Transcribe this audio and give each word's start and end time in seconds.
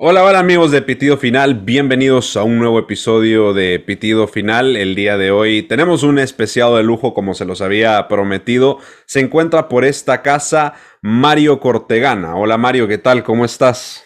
Hola, 0.00 0.22
hola 0.22 0.38
amigos 0.38 0.70
de 0.70 0.80
Pitido 0.80 1.16
Final, 1.16 1.54
bienvenidos 1.54 2.36
a 2.36 2.44
un 2.44 2.60
nuevo 2.60 2.78
episodio 2.78 3.52
de 3.52 3.80
Pitido 3.80 4.28
Final. 4.28 4.76
El 4.76 4.94
día 4.94 5.18
de 5.18 5.32
hoy 5.32 5.62
tenemos 5.62 6.04
un 6.04 6.20
especial 6.20 6.76
de 6.76 6.84
lujo 6.84 7.14
como 7.14 7.34
se 7.34 7.44
los 7.44 7.60
había 7.60 8.06
prometido. 8.06 8.78
Se 9.06 9.18
encuentra 9.18 9.68
por 9.68 9.84
esta 9.84 10.22
casa 10.22 10.74
Mario 11.02 11.58
Cortegana. 11.58 12.36
Hola 12.36 12.56
Mario, 12.56 12.86
¿qué 12.86 12.98
tal? 12.98 13.24
¿Cómo 13.24 13.44
estás? 13.44 14.04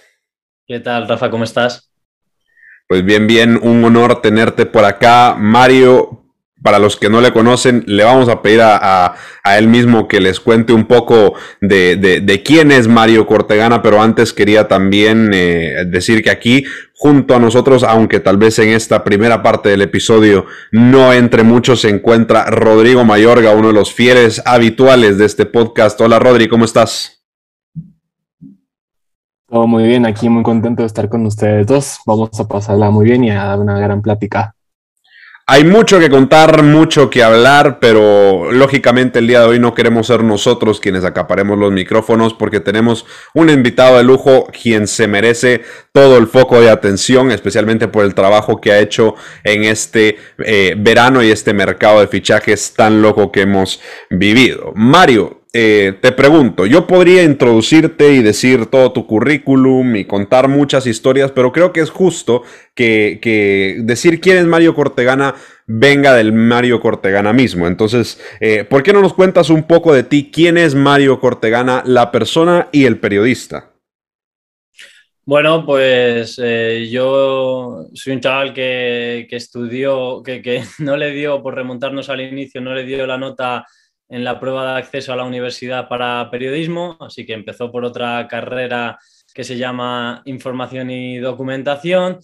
¿Qué 0.67 0.81
tal, 0.81 1.07
Rafa? 1.07 1.29
¿Cómo 1.29 1.45
estás? 1.45 1.93
Pues 2.89 3.05
bien, 3.05 3.27
bien, 3.27 3.61
un 3.63 3.85
honor 3.85 4.23
tenerte 4.23 4.65
por 4.65 4.87
acá. 4.87 5.37
Mario, 5.39 6.22
para 6.63 6.79
los 6.79 6.97
que 6.97 7.11
no 7.11 7.21
le 7.21 7.33
conocen, 7.33 7.83
le 7.87 8.05
vamos 8.05 8.29
a 8.29 8.41
pedir 8.41 8.61
a, 8.63 9.15
él 9.57 9.67
mismo 9.69 10.07
que 10.07 10.21
les 10.21 10.41
cuente 10.41 10.73
un 10.73 10.85
poco 10.85 11.35
de, 11.61 12.43
quién 12.45 12.71
es 12.71 12.89
Mario 12.89 13.27
Cortegana, 13.27 13.83
pero 13.83 14.01
antes 14.01 14.33
quería 14.33 14.69
también 14.69 15.31
eh, 15.35 15.85
decir 15.87 16.23
que 16.23 16.31
aquí, 16.31 16.65
junto 16.95 17.35
a 17.35 17.41
nosotros, 17.41 17.83
aunque 17.83 18.21
tal 18.21 18.37
vez 18.37 18.59
en 18.61 18.71
esta 18.71 19.03
primera 19.03 19.43
parte 19.43 19.69
del 19.69 19.83
episodio 19.83 20.47
no 20.71 21.13
entre 21.13 21.43
muchos, 21.43 21.81
se 21.81 21.89
encuentra 21.89 22.47
Rodrigo 22.47 23.05
Mayorga, 23.05 23.55
uno 23.55 23.69
de 23.69 23.75
los 23.75 23.93
fieles 23.93 24.41
habituales 24.47 25.19
de 25.19 25.27
este 25.27 25.47
podcast. 25.47 26.01
Hola 26.01 26.19
Rodri, 26.19 26.49
¿cómo 26.49 26.65
estás? 26.65 27.23
Todo 29.49 29.67
muy 29.67 29.85
bien, 29.85 30.07
aquí 30.07 30.29
muy 30.31 30.43
contento 30.43 30.83
de 30.83 30.87
estar 30.87 31.09
con 31.11 31.27
ustedes 31.27 31.67
dos. 31.67 31.99
Vamos 32.07 32.41
a 32.41 32.49
pasarla 32.49 32.91
muy 32.91 33.05
bien 33.05 33.25
y 33.25 33.31
a 33.31 33.45
dar 33.45 33.59
una 33.59 33.79
gran 33.79 34.01
plática. 34.01 34.55
Hay 35.45 35.65
mucho 35.65 35.99
que 35.99 36.09
contar, 36.09 36.63
mucho 36.63 37.11
que 37.11 37.23
hablar, 37.23 37.81
pero 37.81 38.53
lógicamente 38.53 39.19
el 39.19 39.27
día 39.27 39.41
de 39.41 39.47
hoy 39.47 39.59
no 39.59 39.75
queremos 39.75 40.07
ser 40.07 40.23
nosotros 40.23 40.79
quienes 40.79 41.05
acaparemos 41.05 41.59
los 41.59 41.73
micrófonos 41.73 42.33
porque 42.33 42.61
tenemos 42.61 43.05
un 43.35 43.51
invitado 43.51 43.97
de 43.97 44.05
lujo 44.05 44.47
quien 44.47 44.87
se 44.87 45.09
merece 45.09 45.63
todo 45.91 46.17
el 46.17 46.29
foco 46.29 46.61
de 46.61 46.71
atención, 46.71 47.33
especialmente 47.33 47.89
por 47.89 48.05
el 48.05 48.15
trabajo 48.15 48.61
que 48.61 48.71
ha 48.71 48.79
hecho 48.79 49.17
en 49.43 49.65
este 49.65 50.17
eh, 50.39 50.77
verano 50.79 51.25
y 51.25 51.33
este 51.33 51.53
mercado 51.53 52.01
de 52.01 52.07
fichajes 52.07 52.75
tan 52.75 53.03
loco 53.03 53.33
que 53.33 53.43
hemos 53.43 53.81
vivido. 54.11 54.73
Mario, 54.77 55.42
eh, 55.55 55.99
te 56.01 56.13
pregunto, 56.13 56.65
yo 56.65 56.87
podría 56.87 57.23
introducirte 57.25 58.15
y 58.15 58.23
decir 58.23 58.67
todo 58.67 58.91
tu 58.93 59.07
currículum 59.07 59.97
y 59.97 60.07
contar 60.07 60.49
muchas 60.49 60.87
historias, 60.87 61.31
pero 61.31 61.53
creo 61.53 61.75
que 61.75 61.81
es 61.81 61.91
justo 61.91 62.43
que, 62.75 63.77
decir 63.83 64.19
quién 64.23 64.39
es 64.39 64.47
Mario 64.47 64.75
Cortegana 64.75 65.35
venga 65.67 66.15
del 66.15 66.33
Mario 66.33 66.81
Cortegana 66.81 67.35
mismo. 67.35 67.67
Entonces, 67.67 68.19
eh, 68.41 68.65
¿por 68.65 68.83
qué 68.83 68.95
no 68.95 69.03
nos 69.03 69.13
cuentas 69.13 69.51
un 69.51 69.65
poco 69.65 69.93
de 69.93 70.05
ti? 70.05 70.31
¿Quién 70.33 70.57
es 70.57 70.75
Mario 70.75 71.21
Cortegana, 71.21 71.83
la 71.85 72.11
persona 72.11 72.69
y 72.73 72.87
el 72.87 72.99
periodista? 72.99 73.73
Bueno, 75.27 75.67
pues 75.67 76.41
eh, 76.43 76.89
yo 76.91 77.89
soy 77.93 78.15
un 78.15 78.21
chaval 78.21 78.55
que, 78.55 79.27
que 79.29 79.37
estudió, 79.37 80.23
que, 80.23 80.41
que 80.41 80.63
no 80.79 80.97
le 80.97 81.11
dio, 81.11 81.43
por 81.43 81.55
remontarnos 81.55 82.09
al 82.09 82.23
inicio, 82.23 82.63
no 82.63 82.75
le 82.75 82.85
dio 82.85 83.07
la 83.07 83.19
nota 83.19 83.67
en 84.13 84.25
la 84.25 84.39
prueba 84.39 84.75
de 84.75 84.79
acceso 84.79 85.11
a 85.11 85.17
la 85.17 85.25
universidad 85.25 85.89
para 85.89 86.29
periodismo, 86.31 86.99
así 87.01 87.25
que 87.25 87.33
empezó 87.33 87.73
por 87.73 87.83
otra 87.83 88.29
carrera 88.29 88.99
que 89.33 89.43
se 89.43 89.57
llama 89.57 90.21
Información 90.27 90.91
y 90.91 91.17
Documentación. 91.17 92.19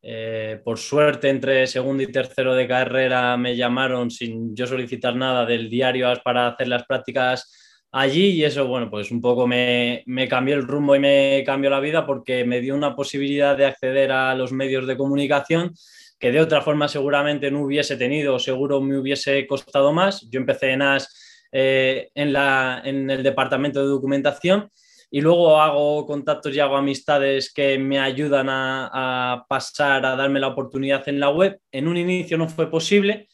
Eh, 0.00 0.60
por 0.64 0.78
suerte, 0.78 1.30
entre 1.30 1.66
segundo 1.66 2.04
y 2.04 2.12
tercero 2.12 2.54
de 2.54 2.68
carrera 2.68 3.36
me 3.36 3.56
llamaron 3.56 4.08
sin 4.12 4.54
yo 4.54 4.68
solicitar 4.68 5.16
nada 5.16 5.44
del 5.44 5.68
diario 5.68 6.12
para 6.22 6.46
hacer 6.46 6.68
las 6.68 6.84
prácticas 6.84 7.52
allí 7.90 8.26
y 8.26 8.44
eso, 8.44 8.68
bueno, 8.68 8.88
pues 8.88 9.10
un 9.10 9.20
poco 9.20 9.48
me, 9.48 10.04
me 10.06 10.28
cambió 10.28 10.54
el 10.54 10.62
rumbo 10.62 10.94
y 10.94 11.00
me 11.00 11.42
cambió 11.44 11.70
la 11.70 11.80
vida 11.80 12.06
porque 12.06 12.44
me 12.44 12.60
dio 12.60 12.76
una 12.76 12.94
posibilidad 12.94 13.56
de 13.56 13.66
acceder 13.66 14.12
a 14.12 14.32
los 14.36 14.52
medios 14.52 14.86
de 14.86 14.96
comunicación 14.96 15.74
que 16.20 16.30
de 16.30 16.40
otra 16.40 16.62
forma 16.62 16.86
seguramente 16.86 17.50
no 17.50 17.64
hubiese 17.64 17.96
tenido, 17.96 18.38
seguro 18.38 18.80
me 18.80 18.96
hubiese 18.96 19.44
costado 19.48 19.92
más. 19.92 20.20
Yo 20.30 20.38
empecé 20.38 20.70
en 20.70 20.82
AS 20.82 21.21
eh, 21.52 22.10
en, 22.14 22.32
la, 22.32 22.80
en 22.84 23.10
el 23.10 23.22
departamento 23.22 23.80
de 23.80 23.88
documentación 23.88 24.70
y 25.14 25.20
luego 25.20 25.60
hago 25.60 26.06
contactos 26.06 26.56
y 26.56 26.60
hago 26.60 26.74
amistades 26.74 27.52
que 27.52 27.78
me 27.78 28.00
ayudan 28.00 28.46
a, 28.48 29.44
pasar, 29.46 30.06
a 30.06 30.16
darme 30.16 30.40
la 30.40 30.48
oportunidad 30.48 31.06
en 31.06 31.20
la 31.20 31.28
web. 31.28 31.60
En 31.70 31.86
un 31.86 31.98
inicio 31.98 32.38
no 32.38 32.48
fue 32.48 32.70
posible 32.70 33.28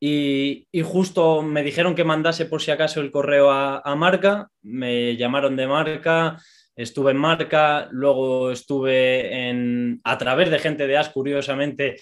y, 0.00 0.66
justo 0.82 1.42
me 1.42 1.62
dijeron 1.62 1.94
que 1.94 2.02
mandase 2.02 2.46
por 2.46 2.60
si 2.60 2.72
acaso 2.72 3.00
el 3.00 3.12
correo 3.12 3.52
a, 3.52 3.94
Marca, 3.94 4.48
me 4.62 5.16
llamaron 5.16 5.54
de 5.54 5.68
Marca, 5.68 6.36
estuve 6.74 7.12
en 7.12 7.18
Marca, 7.18 7.86
luego 7.92 8.50
estuve 8.50 9.48
en, 9.48 10.00
a 10.02 10.18
través 10.18 10.50
de 10.50 10.58
gente 10.58 10.88
de 10.88 10.98
AS, 10.98 11.10
curiosamente, 11.10 11.96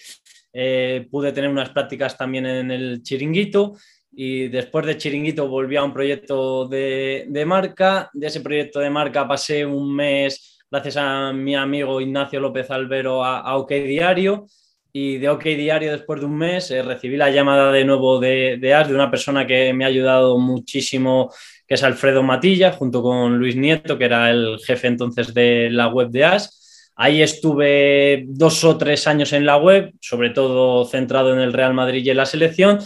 eh, 0.53 1.07
pude 1.11 1.33
tener 1.33 1.51
unas 1.51 1.69
prácticas 1.69 2.17
también 2.17 2.47
en 2.47 2.71
el 2.71 3.03
chiringuito 3.03 3.75
y 4.21 4.49
después 4.49 4.85
de 4.85 4.97
Chiringuito 4.97 5.47
volví 5.47 5.77
a 5.77 5.83
un 5.85 5.93
proyecto 5.93 6.67
de, 6.67 7.25
marca. 7.47 8.09
De 8.11 8.27
ese 8.27 8.41
proyecto 8.41 8.81
de 8.81 8.89
marca 8.89 9.25
pasé 9.25 9.65
un 9.65 9.95
mes, 9.95 10.59
gracias 10.69 10.97
a 10.97 11.31
mi 11.31 11.55
amigo 11.55 12.01
Ignacio 12.01 12.41
López 12.41 12.69
Albero, 12.69 13.23
a, 13.23 13.55
OK 13.55 13.71
Diario. 13.71 14.45
Y 14.91 15.19
de 15.19 15.29
OK 15.29 15.43
Diario, 15.45 15.93
después 15.93 16.19
de 16.19 16.25
un 16.25 16.37
mes, 16.37 16.69
eh, 16.69 16.81
recibí 16.81 17.15
la 17.15 17.29
llamada 17.29 17.71
de 17.71 17.85
nuevo 17.85 18.19
de, 18.19 18.57
de 18.59 18.73
AS, 18.73 18.89
de 18.89 18.95
una 18.95 19.09
persona 19.09 19.47
que 19.47 19.71
me 19.71 19.85
ha 19.85 19.87
ayudado 19.87 20.37
muchísimo, 20.37 21.33
que 21.65 21.75
es 21.75 21.83
Alfredo 21.83 22.21
Matilla, 22.21 22.73
junto 22.73 23.01
con 23.01 23.37
Luis 23.37 23.55
Nieto, 23.55 23.97
que 23.97 24.03
era 24.03 24.31
el 24.31 24.59
jefe 24.59 24.87
entonces 24.87 25.33
de 25.33 25.69
la 25.71 25.87
web 25.87 26.09
de 26.09 26.25
AS. 26.25 26.91
Ahí 26.97 27.21
estuve 27.21 28.25
dos 28.27 28.65
o 28.65 28.77
tres 28.77 29.07
años 29.07 29.31
en 29.31 29.45
la 29.45 29.55
web, 29.55 29.93
sobre 30.01 30.31
todo 30.31 30.83
centrado 30.83 31.31
en 31.31 31.39
el 31.39 31.53
Real 31.53 31.73
Madrid 31.73 32.03
y 32.03 32.09
en 32.09 32.17
la 32.17 32.25
selección 32.25 32.79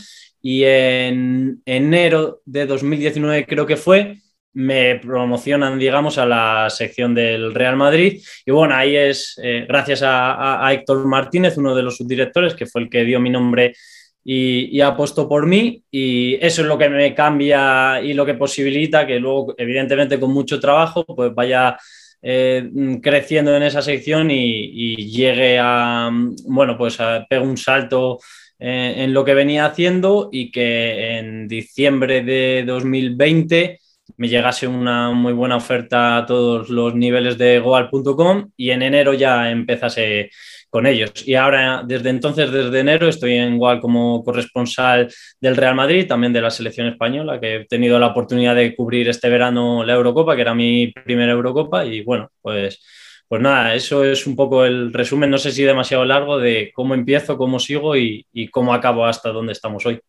y 0.46 0.66
en 0.66 1.62
enero 1.66 2.42
de 2.46 2.66
2019 2.66 3.46
creo 3.48 3.66
que 3.66 3.78
fue, 3.78 4.18
me 4.52 5.00
promocionan, 5.00 5.80
digamos, 5.80 6.18
a 6.18 6.26
la 6.26 6.70
sección 6.70 7.16
del 7.16 7.56
Real 7.56 7.78
Madrid. 7.78 8.22
Y 8.46 8.52
bueno, 8.52 8.76
ahí 8.76 8.94
es 8.94 9.40
eh, 9.42 9.66
gracias 9.66 10.02
a, 10.04 10.70
Héctor 10.74 11.08
Martínez, 11.08 11.58
uno 11.58 11.74
de 11.74 11.84
los 11.84 11.96
subdirectores, 11.96 12.56
que 12.56 12.66
fue 12.66 12.82
el 12.82 12.90
que 12.90 13.06
dio 13.06 13.22
mi 13.22 13.30
nombre 13.30 13.74
y, 14.22 14.82
apostó 14.82 15.30
por 15.30 15.48
mí. 15.48 15.82
Y 15.90 16.36
eso 16.46 16.62
es 16.62 16.68
lo 16.68 16.78
que 16.78 16.90
me 16.90 17.16
cambia 17.16 18.02
y 18.02 18.14
lo 18.14 18.26
que 18.26 18.34
posibilita 18.34 19.08
que 19.08 19.20
luego, 19.20 19.56
evidentemente, 19.58 20.20
con 20.20 20.34
mucho 20.34 20.60
trabajo, 20.60 21.06
pues 21.06 21.34
vaya 21.34 21.78
eh, 22.22 22.70
creciendo 23.02 23.56
en 23.56 23.64
esa 23.64 23.82
sección 23.82 24.30
y, 24.30 24.72
y 24.74 25.10
llegue 25.10 25.58
a, 25.58 26.12
bueno, 26.48 26.78
pues 26.78 27.00
a, 27.00 27.26
pegar 27.30 27.48
un 27.48 27.56
salto 27.56 28.20
eh, 28.66 29.04
en 29.04 29.14
lo 29.14 29.26
que 29.26 29.34
venía 29.34 29.66
haciendo 29.66 30.30
y 30.32 30.50
que 30.50 31.18
en 31.18 31.50
diciembre 31.50 32.24
de 32.24 32.64
2020 32.66 33.78
me 34.16 34.30
llegase 34.30 34.68
una 34.68 35.12
muy 35.12 35.34
buena 35.34 35.58
oferta 35.58 36.16
a 36.16 36.26
todos 36.26 36.70
los 36.70 36.96
niveles 36.96 37.38
de 37.38 37.60
goal.com 37.60 38.52
y 38.56 38.70
en 38.70 38.84
enero 38.84 39.14
ya 39.14 39.52
empezase 39.52 40.30
con 40.70 40.88
ellos. 40.88 41.28
Y 41.28 41.36
ahora, 41.36 41.84
desde 41.86 42.10
entonces, 42.10 42.50
desde 42.54 42.80
enero, 42.80 43.10
estoy 43.10 43.34
en 43.34 43.58
Goal 43.58 43.82
como 43.82 44.24
corresponsal 44.24 45.14
del 45.42 45.58
Real 45.58 45.76
Madrid, 45.76 46.08
también 46.08 46.32
de 46.32 46.42
la 46.42 46.50
selección 46.50 46.88
española, 46.88 47.42
que 47.42 47.56
he 47.56 47.66
tenido 47.66 48.00
la 48.00 48.08
oportunidad 48.08 48.56
de 48.56 48.74
cubrir 48.74 49.10
este 49.10 49.28
verano 49.28 49.84
la 49.84 49.94
Eurocopa, 49.94 50.36
que 50.36 50.42
era 50.42 50.56
mi 50.56 50.88
primera 50.88 51.34
Eurocopa, 51.34 51.86
y 51.86 52.02
bueno, 52.02 52.32
pues 52.42 52.80
pues 53.34 53.42
nada, 53.42 53.74
eso 53.74 54.04
es 54.04 54.28
un 54.28 54.36
poco 54.36 54.64
el 54.64 54.94
resumen, 54.94 55.32
no 55.32 55.40
sé 55.40 55.52
si 55.52 55.64
demasiado 55.64 56.06
largo, 56.06 56.38
de 56.38 56.72
cómo 56.76 56.94
empiezo, 56.94 57.36
cómo 57.36 57.58
sigo 57.58 57.98
y, 57.98 58.28
cómo 58.52 58.76
acabo 58.76 59.08
hasta 59.08 59.32
donde 59.32 59.54
estamos 59.54 59.88
hoy. 59.88 60.00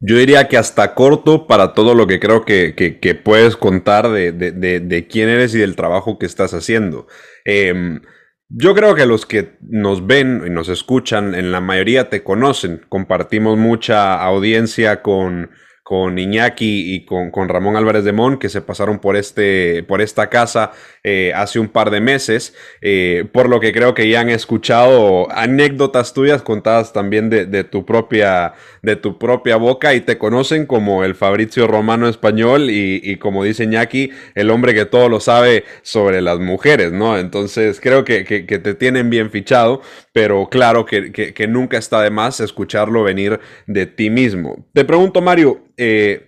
Yo 0.00 0.16
diría 0.16 0.48
que 0.48 0.56
hasta 0.56 0.94
corto 0.94 1.46
para 1.46 1.74
todo 1.74 1.94
lo 1.94 2.06
que 2.06 2.18
creo 2.18 2.46
que, 2.46 3.20
puedes 3.22 3.58
contar 3.58 4.08
de, 4.08 5.06
quién 5.10 5.28
eres 5.28 5.54
y 5.54 5.58
del 5.58 5.76
trabajo 5.76 6.18
que 6.18 6.24
estás 6.24 6.54
haciendo. 6.54 7.08
Em, 7.44 8.00
yo 8.48 8.74
creo 8.74 8.94
que 8.94 9.04
los 9.04 9.26
que 9.26 9.58
nos 9.60 10.06
ven 10.06 10.42
y 10.46 10.48
nos 10.48 10.70
escuchan, 10.70 11.34
en 11.34 11.52
la 11.52 11.60
mayoría 11.60 12.08
te 12.08 12.24
conocen. 12.24 12.80
Compartimos 12.88 13.58
mucha 13.58 14.14
audiencia 14.14 15.02
con, 15.02 15.50
con 15.90 16.20
Iñaki 16.20 16.94
y 16.94 17.04
con, 17.04 17.32
con, 17.32 17.48
Ramón 17.48 17.74
Álvarez 17.74 18.04
de 18.04 18.12
Mon, 18.12 18.38
que 18.38 18.48
se 18.48 18.62
pasaron 18.62 19.00
por, 19.00 19.16
este, 19.16 19.82
por 19.82 20.00
esta 20.00 20.30
casa 20.30 20.70
eh, 21.02 21.32
hace 21.34 21.58
un 21.58 21.68
par 21.68 21.90
de 21.90 22.00
meses, 22.00 22.54
eh, 22.82 23.24
por 23.32 23.48
lo 23.48 23.58
que 23.58 23.72
creo 23.72 23.94
que 23.94 24.08
ya 24.08 24.20
han 24.20 24.28
escuchado 24.28 25.30
anécdotas 25.32 26.12
tuyas 26.12 26.42
contadas 26.42 26.92
también 26.92 27.30
de, 27.30 27.64
tu 27.64 27.86
propia, 27.86 28.52
de 28.82 28.96
tu 28.96 29.18
propia 29.18 29.56
boca 29.56 29.94
y 29.94 30.02
te 30.02 30.18
conocen 30.18 30.66
como 30.66 31.02
el 31.02 31.14
Fabrizio 31.14 31.66
Romano 31.66 32.08
español 32.08 32.68
y, 32.70 33.16
como 33.16 33.44
dice 33.44 33.64
Iñaki, 33.64 34.10
el 34.34 34.50
hombre 34.50 34.74
que 34.74 34.84
todo 34.84 35.08
lo 35.08 35.20
sabe 35.20 35.64
sobre 35.82 36.20
las 36.20 36.38
mujeres, 36.38 36.92
¿no? 36.92 37.18
Entonces 37.18 37.80
creo 37.80 38.04
que, 38.04 38.24
te 38.24 38.74
tienen 38.74 39.10
bien 39.10 39.30
fichado, 39.30 39.80
pero 40.12 40.48
claro 40.50 40.84
que, 40.84 41.12
que 41.12 41.46
nunca 41.48 41.78
está 41.78 42.02
de 42.02 42.10
más 42.10 42.40
escucharlo 42.40 43.02
venir 43.02 43.40
de 43.66 43.86
ti 43.86 44.10
mismo. 44.10 44.66
Te 44.72 44.84
pregunto, 44.84 45.20
Mario, 45.22 45.62
eh, 45.76 46.26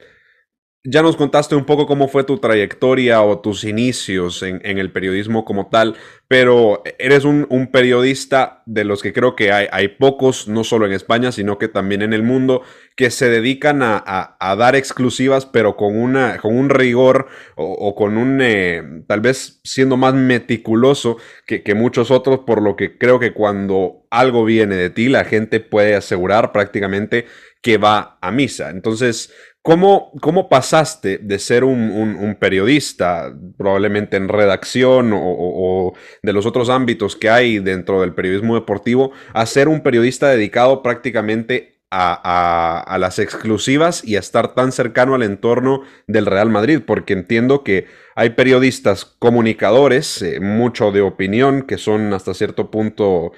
ya 0.85 1.01
nos 1.03 1.17
contaste 1.17 1.55
un 1.55 1.65
poco 1.65 1.87
cómo 1.87 2.09
fue 2.09 2.25
tu 2.25 2.39
trayectoria 2.39 3.23
o 3.23 3.39
tus 3.39 3.63
inicios 3.63 4.43
en, 4.43 4.61
el 4.65 4.91
periodismo 4.91 5.45
como 5.45 5.69
tal, 5.69 5.95
pero 6.27 6.83
eres 6.99 7.25
un, 7.25 7.47
periodista 7.73 8.63
de 8.67 8.83
los 8.85 9.01
que 9.01 9.13
creo 9.13 9.37
que 9.37 9.53
hay, 9.53 9.69
hay, 9.71 9.89
pocos, 9.89 10.49
no 10.49 10.65
solo 10.65 10.87
en 10.87 10.93
España, 10.93 11.31
sino 11.31 11.57
que 11.57 11.69
también 11.69 12.03
en 12.03 12.13
el 12.13 12.25
mundo, 12.25 12.63
que 12.97 13.11
se 13.11 13.31
dedican 13.31 13.81
a, 13.83 14.37
dar 14.59 14.75
exclusivas, 14.75 15.47
pero 15.47 15.77
con, 15.77 15.97
una, 15.97 16.39
con 16.39 16.57
un 16.57 16.69
rigor 16.69 17.29
o, 17.55 17.95
con 17.95 18.19
un, 18.19 18.41
eh, 18.43 18.83
tal 19.07 19.21
vez 19.21 19.61
siendo 19.63 19.97
más 19.97 20.15
meticuloso 20.15 21.17
que, 21.47 21.63
que 21.63 21.75
muchos 21.75 22.11
otros, 22.11 22.41
por 22.41 22.61
lo 22.61 22.75
que 22.75 22.99
creo 22.99 23.21
que 23.21 23.33
cuando 23.33 24.05
algo 24.11 24.45
viene 24.45 24.75
de 24.75 24.91
ti, 24.91 25.09
la 25.09 25.25
gente 25.25 25.61
puede 25.61 25.95
asegurar 25.95 26.51
prácticamente 26.51 27.27
que 27.63 27.79
va 27.79 28.19
a 28.21 28.33
misa. 28.33 28.71
Entonces, 28.71 29.33
¿Cómo, 29.63 30.11
¿Cómo, 30.21 30.49
pasaste 30.49 31.19
de 31.19 31.39
ser 31.39 31.63
un, 31.63 32.37
periodista, 32.41 33.33
probablemente 33.57 34.17
en 34.17 34.27
redacción 34.29 35.13
o, 35.15 35.93
de 36.21 36.33
los 36.33 36.47
otros 36.47 36.69
ámbitos 36.69 37.15
que 37.15 37.31
hay 37.31 37.61
dentro 37.61 38.01
del 38.01 38.13
periodismo 38.13 38.57
deportivo, 38.57 39.13
a 39.33 39.47
ser 39.47 39.69
un 39.69 39.83
periodista 39.83 40.29
dedicado 40.29 40.83
prácticamente 40.83 41.81
a, 41.93 42.97
las 42.99 43.21
exclusivas 43.21 44.03
y 44.05 44.17
a 44.17 44.19
estar 44.19 44.55
tan 44.55 44.73
cercano 44.73 45.15
al 45.15 45.23
entorno 45.23 45.83
del 46.09 46.27
Real 46.27 46.51
Madrid? 46.51 46.81
Porque 46.85 47.13
entiendo 47.13 47.63
que 47.63 47.87
hay 48.17 48.31
periodistas 48.31 49.05
comunicadores, 49.05 50.23
eh, 50.23 50.41
mucho 50.41 50.91
de 50.91 51.03
opinión, 51.03 51.63
que 51.63 51.79
son 51.79 52.13
hasta 52.15 52.35
cierto 52.35 52.73
punto 52.73 53.31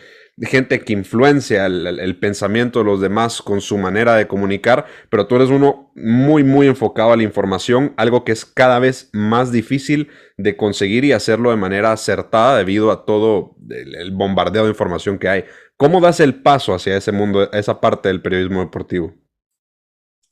gente 0.42 0.80
que 0.80 0.92
influencia 0.92 1.66
el, 1.66 2.18
pensamiento 2.18 2.80
de 2.80 2.84
los 2.86 3.00
demás 3.00 3.40
con 3.40 3.60
su 3.60 3.78
manera 3.78 4.16
de 4.16 4.26
comunicar, 4.26 4.86
pero 5.08 5.26
tú 5.26 5.36
eres 5.36 5.50
uno 5.50 5.92
muy, 5.94 6.42
muy 6.42 6.66
enfocado 6.66 7.12
a 7.12 7.16
la 7.16 7.22
información, 7.22 7.94
algo 7.96 8.24
que 8.24 8.32
es 8.32 8.44
cada 8.44 8.78
vez 8.80 9.10
más 9.12 9.52
difícil 9.52 10.08
de 10.36 10.56
conseguir 10.56 11.04
y 11.04 11.12
hacerlo 11.12 11.50
de 11.50 11.56
manera 11.56 11.92
acertada 11.92 12.58
debido 12.58 12.90
a 12.90 13.04
todo 13.04 13.56
el, 13.70 14.10
bombardeo 14.10 14.64
de 14.64 14.70
información 14.70 15.18
que 15.18 15.28
hay. 15.28 15.44
¿Cómo 15.76 16.00
das 16.00 16.18
el 16.20 16.42
paso 16.42 16.74
hacia 16.74 16.96
ese 16.96 17.12
mundo, 17.12 17.50
esa 17.52 17.80
parte 17.80 18.08
del 18.08 18.22
periodismo 18.22 18.60
deportivo? 18.60 19.14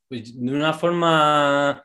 Pues 0.08 0.38
de 0.38 0.52
una 0.52 0.72
forma 0.72 1.84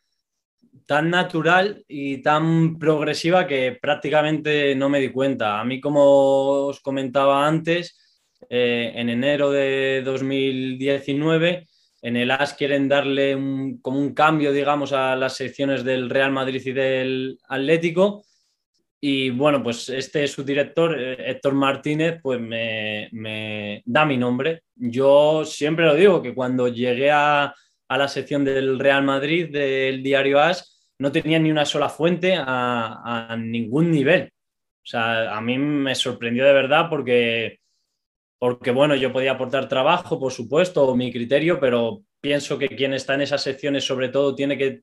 tan 0.88 1.10
natural 1.10 1.84
y 1.88 2.22
tan 2.22 2.80
progresiva 2.80 3.46
que 3.46 3.78
prácticamente 3.80 4.74
no 4.74 4.90
me 4.90 5.00
di 5.00 5.10
cuenta. 5.10 5.60
A 5.60 5.66
mí, 5.66 5.80
como 5.82 6.68
os 6.68 6.80
comentaba 6.80 7.46
antes, 7.46 7.98
eh, 8.50 8.92
en 8.96 9.10
enero 9.10 9.52
de 9.52 10.02
2019. 10.04 11.68
En 12.02 12.16
el 12.16 12.32
AS 12.32 12.54
quieren 12.54 12.88
darle 12.88 13.34
como 13.82 14.00
un 14.00 14.14
cambio, 14.14 14.54
digamos, 14.54 14.94
a 14.94 15.16
las 15.16 15.36
secciones 15.36 15.84
del 15.84 16.10
Real 16.10 16.32
Madrid 16.32 16.62
y 16.64 16.72
del 16.72 17.40
Atlético. 17.48 18.24
Y 19.00 19.30
bueno, 19.30 19.62
pues 19.62 19.90
este 19.90 20.28
subdirector, 20.28 21.00
eh, 21.00 21.32
Héctor 21.32 21.54
Martínez, 21.54 22.20
pues 22.22 22.40
me, 22.40 23.10
me, 23.12 23.82
da 23.86 24.06
mi 24.06 24.18
nombre. 24.18 24.64
Yo 24.76 25.44
siempre 25.46 25.86
lo 25.86 25.96
digo, 25.96 26.22
que 26.22 26.34
cuando 26.34 26.68
llegué 26.68 27.12
a, 27.12 27.54
a 27.88 27.98
la 27.98 28.08
sección 28.08 28.44
del 28.44 28.80
Real 28.80 29.04
Madrid, 29.04 29.52
del 29.52 30.02
diario 30.02 30.40
AS, 30.40 30.94
no 31.00 31.12
tenía 31.12 31.38
ni 31.40 31.52
una 31.52 31.66
sola 31.66 31.90
fuente 31.90 32.36
a, 32.36 33.32
a 33.32 33.38
ningún 33.38 33.92
nivel. 33.92 34.32
O 34.88 34.90
sea, 34.90 35.36
a 35.36 35.42
mí 35.42 35.58
me 35.58 35.94
sorprendió 35.94 36.46
de 36.46 36.54
verdad 36.54 36.88
porque 36.90 37.60
porque 38.40 38.72
bueno, 38.72 38.96
yo 38.96 39.12
podía 39.12 39.32
aportar 39.32 39.68
trabajo, 39.68 40.20
por 40.20 40.32
supuesto, 40.32 40.86
o 40.86 40.96
mi 40.96 41.12
criterio, 41.12 41.60
pero 41.60 42.04
pienso 42.22 42.58
que 42.58 42.70
quien 42.70 42.94
está 42.94 43.16
en 43.16 43.22
esas 43.22 43.42
secciones 43.42 43.86
sobre 43.86 44.10
todo 44.10 44.36
tiene 44.36 44.58
que 44.58 44.82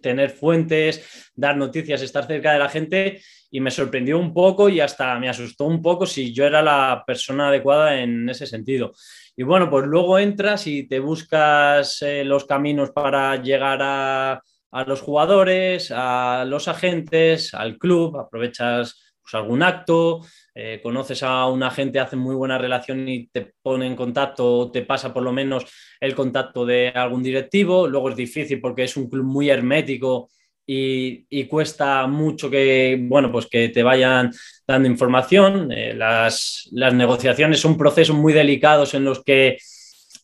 tener 0.00 0.30
fuentes, 0.30 1.32
dar 1.34 1.56
noticias, 1.56 2.02
estar 2.02 2.26
cerca 2.26 2.52
de 2.52 2.58
la 2.58 2.68
gente 2.68 3.22
y 3.50 3.60
me 3.60 3.70
sorprendió 3.70 4.18
un 4.18 4.32
poco 4.32 4.68
y 4.68 4.80
hasta 4.80 5.18
me 5.18 5.28
asustó 5.28 5.64
un 5.64 5.82
poco 5.82 6.06
si 6.06 6.32
yo 6.32 6.44
era 6.44 6.62
la 6.62 7.04
persona 7.06 7.48
adecuada 7.48 8.00
en 8.00 8.28
ese 8.28 8.46
sentido. 8.46 8.92
Y 9.36 9.44
bueno, 9.44 9.70
pues 9.70 9.86
luego 9.86 10.18
entras 10.18 10.66
y 10.66 10.86
te 10.86 10.98
buscas 11.00 12.02
eh, 12.02 12.24
los 12.24 12.44
caminos 12.44 12.90
para 12.90 13.36
llegar 13.36 13.80
a, 13.82 14.42
los 14.86 15.00
jugadores, 15.02 15.92
a 15.94 16.44
los 16.46 16.68
agentes, 16.68 17.52
al 17.52 17.78
club, 17.78 18.18
aprovechas 18.18 19.14
pues, 19.22 19.34
algún 19.34 19.62
acto, 19.62 20.20
eh, 20.54 20.80
conoces 20.82 21.22
a 21.22 21.46
un 21.46 21.62
agente, 21.62 21.98
hace 21.98 22.16
muy 22.16 22.34
buena 22.34 22.58
relación 22.58 23.08
y 23.08 23.28
te 23.28 23.52
pone 23.62 23.86
en 23.86 23.96
contacto 23.96 24.58
o 24.58 24.70
te 24.70 24.82
pasa 24.82 25.12
por 25.12 25.22
lo 25.22 25.32
menos 25.32 25.64
el 26.00 26.14
contacto 26.14 26.66
de 26.66 26.88
algún 26.88 27.22
directivo. 27.22 27.88
Luego 27.88 28.10
es 28.10 28.16
difícil 28.16 28.60
porque 28.60 28.84
es 28.84 28.96
un 28.96 29.08
club 29.08 29.24
muy 29.24 29.48
hermético 29.48 30.28
y, 30.66 31.44
cuesta 31.46 32.06
mucho 32.06 32.50
que, 32.50 32.98
bueno, 33.02 33.30
pues 33.32 33.46
que 33.46 33.68
te 33.70 33.82
vayan 33.82 34.30
dando 34.66 34.88
información. 34.88 35.72
Eh, 35.72 35.94
las, 35.94 36.68
las 36.72 36.94
negociaciones 36.94 37.60
son 37.60 37.76
procesos 37.76 38.16
muy 38.16 38.32
delicados 38.32 38.94
en 38.94 39.04
los 39.04 39.22
que 39.24 39.58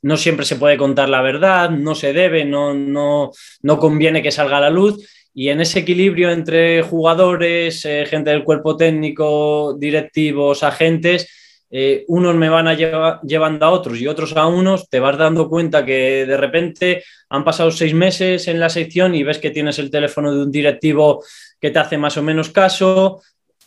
no 0.02 0.16
siempre 0.16 0.44
se 0.46 0.56
puede 0.56 0.76
contar 0.76 1.08
la 1.08 1.22
verdad, 1.22 1.70
no 1.70 1.94
se 1.94 2.12
debe, 2.12 2.44
no, 2.44 2.74
no, 2.74 3.32
no 3.62 3.78
conviene 3.78 4.22
que 4.22 4.30
salga 4.30 4.58
a 4.58 4.60
la 4.60 4.70
luz 4.70 5.04
y 5.38 5.50
en 5.50 5.60
ese 5.60 5.78
equilibrio 5.78 6.32
entre 6.32 6.82
jugadores, 6.82 7.84
eh, 7.84 8.04
gente 8.06 8.30
del 8.30 8.42
cuerpo 8.42 8.76
técnico, 8.76 9.72
directivos, 9.78 10.64
agentes, 10.64 11.30
eh, 11.70 12.04
unos 12.08 12.34
me 12.34 12.48
van 12.48 12.66
a 12.66 12.74
llevando 12.74 13.64
a 13.64 13.70
otros 13.70 14.00
y 14.00 14.08
otros 14.08 14.36
a 14.36 14.48
unos, 14.48 14.90
te 14.90 14.98
vas 14.98 15.16
dando 15.16 15.48
cuenta 15.48 15.84
que 15.84 16.26
de 16.26 16.36
repente 16.36 17.04
han 17.28 17.44
pasado 17.44 17.70
seis 17.70 17.94
meses 17.94 18.48
en 18.48 18.58
la 18.58 18.68
sección 18.68 19.14
y 19.14 19.22
ves 19.22 19.38
que 19.38 19.52
tienes 19.52 19.78
el 19.78 19.92
teléfono 19.92 20.34
de 20.34 20.42
un 20.42 20.50
directivo 20.50 21.22
que 21.60 21.70
te 21.70 21.78
hace 21.78 21.98
más 21.98 22.16
o 22.16 22.22
menos 22.24 22.50
caso, 22.50 23.22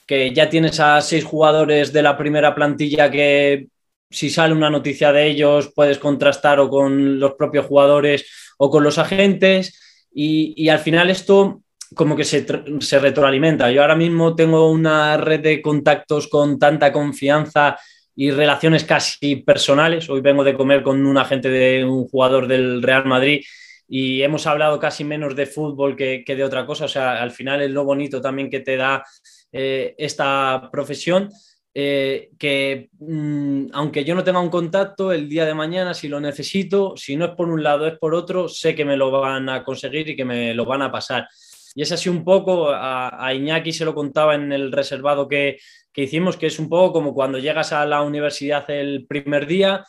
que 0.06 0.34
ya 0.34 0.50
tienes 0.50 0.78
a 0.82 1.00
seis 1.00 1.24
jugadores 1.24 1.94
de 1.94 2.02
la 2.02 2.18
primera 2.18 2.54
plantilla 2.54 3.10
que 3.10 3.68
si 4.10 4.30
sale 4.30 4.54
una 4.54 4.70
noticia 4.70 5.14
de 5.14 5.26
ellos 5.26 5.72
puedes 5.74 6.00
contrastar 6.00 6.60
o 6.60 6.70
con 6.70 7.18
los 7.18 7.36
propios 7.36 7.66
jugadores 7.66 8.26
o 8.58 8.70
con 8.70 8.84
los 8.84 8.98
agentes 8.98 9.78
y, 10.14 10.70
al 10.70 10.80
final 10.80 11.10
esto 11.10 11.62
como 11.96 12.16
que 12.16 12.24
se, 12.24 12.46
se, 12.80 13.00
retroalimenta. 13.00 13.70
Yo 13.72 13.82
ahora 13.82 13.96
mismo 13.96 14.36
tengo 14.36 14.72
una 14.72 15.18
red 15.18 15.42
de 15.42 15.62
contactos 15.62 16.28
con 16.28 16.58
tanta 16.58 16.92
confianza 16.92 17.78
y 18.16 18.32
relaciones 18.32 18.84
casi 18.84 19.38
personales. 19.38 20.10
Hoy 20.10 20.22
vengo 20.22 20.44
de 20.44 20.54
comer 20.54 20.84
con 20.84 21.06
un 21.06 21.18
agente 21.18 21.50
de 21.50 21.84
un 21.84 22.08
jugador 22.08 22.48
del 22.48 22.82
Real 22.82 23.06
Madrid 23.06 23.42
y 23.88 24.22
hemos 24.22 24.48
hablado 24.48 24.80
casi 24.80 25.04
menos 25.04 25.36
de 25.36 25.46
fútbol 25.46 25.98
que, 25.98 26.24
de 26.26 26.44
otra 26.44 26.66
cosa. 26.66 26.86
O 26.86 26.88
sea, 26.88 27.22
al 27.22 27.32
final 27.32 27.62
es 27.62 27.72
lo 27.72 27.84
bonito 27.84 28.22
también 28.22 28.50
que 28.50 28.62
te 28.62 28.78
da 28.78 29.04
eh, 29.52 29.96
esta 29.98 30.70
profesión. 30.72 31.30
Eh, 31.74 32.32
que 32.38 32.90
mm, 33.00 33.68
aunque 33.72 34.04
yo 34.04 34.14
no 34.14 34.24
tenga 34.24 34.42
un 34.42 34.50
contacto, 34.50 35.14
el 35.14 35.30
día 35.30 35.46
de 35.46 35.54
mañana, 35.54 35.94
si 35.94 36.10
lo 36.10 36.20
necesito, 36.20 36.96
si 36.98 37.16
no 37.16 37.26
es 37.26 37.32
por 37.32 37.50
un 37.50 37.64
lado, 37.64 37.88
es 37.88 37.98
por 37.98 38.14
otro, 38.14 38.50
sé 38.50 38.76
que 38.76 38.84
me 38.84 38.98
lo 38.98 39.10
van 39.12 39.48
a 39.48 39.64
conseguir 39.64 40.10
y 40.10 40.16
que 40.16 40.26
me 40.26 40.54
lo 40.54 40.66
van 40.66 40.82
a 40.82 40.92
pasar. 40.92 41.28
Y 41.74 41.82
es 41.82 41.92
así 41.94 42.10
un 42.10 42.26
poco, 42.26 42.70
a, 42.70 43.34
Iñaki 43.34 43.72
se 43.72 43.86
lo 43.86 43.96
contaba 43.96 44.36
en 44.36 44.52
el 44.52 44.72
reservado 44.72 45.30
que, 45.30 45.60
que 45.94 46.04
hicimos, 46.04 46.36
que 46.36 46.48
es 46.48 46.60
un 46.60 46.68
poco 46.68 46.92
como 46.92 47.14
cuando 47.14 47.38
llegas 47.40 47.72
a 47.72 47.86
la 47.86 48.02
universidad 48.02 48.70
el 48.70 49.06
primer 49.08 49.48
día, 49.48 49.86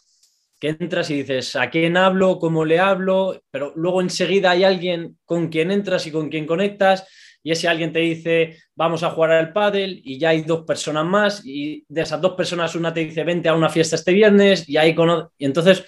que 0.61 0.69
entras 0.69 1.11
y 1.11 1.15
dices, 1.15 1.57
¿a 1.57 1.71
quién 1.71 1.97
hablo? 1.97 2.39
¿Cómo 2.39 2.65
le 2.65 2.79
hablo? 2.79 3.43
Pero 3.51 3.73
luego 3.75 4.01
enseguida 4.01 4.53
hay 4.53 4.63
alguien 4.63 5.19
con 5.25 5.49
quien 5.49 5.73
entras 5.73 6.07
y 6.07 6.13
con 6.13 6.29
quien 6.29 6.47
conectas 6.47 7.05
y 7.43 7.51
ese 7.51 7.69
alguien 7.69 7.93
te 7.93 7.99
dice, 7.99 8.57
vamos 8.75 9.03
a 9.03 9.11
jugar 9.11 9.33
al 9.33 9.53
pádel 9.53 10.01
y 10.05 10.19
ya 10.19 10.31
hay 10.31 10.43
dos 10.43 10.65
personas 10.65 11.05
más 11.05 11.43
y 11.45 11.85
de 11.89 12.03
esas 12.03 12.21
dos 12.21 12.33
personas 12.33 12.75
una 12.75 12.95
te 12.95 13.01
dice, 13.01 13.25
vente 13.25 13.49
a 13.49 13.55
una 13.55 13.69
fiesta 13.69 13.97
este 13.97 14.13
viernes 14.13 14.69
y 14.69 14.77
ahí 14.77 14.95
con... 14.95 15.29
Y 15.37 15.45
entonces, 15.45 15.85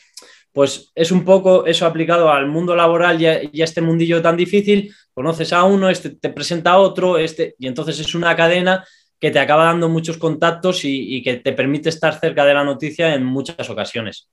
pues 0.52 0.90
es 0.94 1.12
un 1.12 1.25
poco 1.25 1.66
eso 1.66 1.87
aplicado 1.87 2.30
al 2.30 2.46
mundo 2.49 2.75
laboral 2.75 3.20
y 3.20 3.26
a, 3.26 3.64
este 3.64 3.80
mundillo 3.80 4.20
tan 4.20 4.37
difícil, 4.37 4.92
conoces 5.12 5.52
a 5.52 5.64
uno, 5.64 5.88
este 5.88 6.11
te 6.11 6.30
presenta 6.30 6.73
a 6.73 6.78
otro, 6.78 7.18
este, 7.18 7.54
y 7.58 7.66
entonces 7.66 8.00
es 8.00 8.14
una 8.14 8.34
cadena 8.34 8.84
que 9.20 9.30
te 9.30 9.38
acaba 9.38 9.64
dando 9.64 9.88
muchos 9.88 10.18
contactos 10.18 10.80
y 10.84 11.23
que 11.23 11.37
te 11.37 11.52
permite 11.52 11.88
estar 11.88 12.18
cerca 12.18 12.44
de 12.44 12.54
la 12.54 12.64
noticia 12.64 13.14
en 13.14 13.25
muchas 13.25 13.70
ocasiones. 13.70 14.28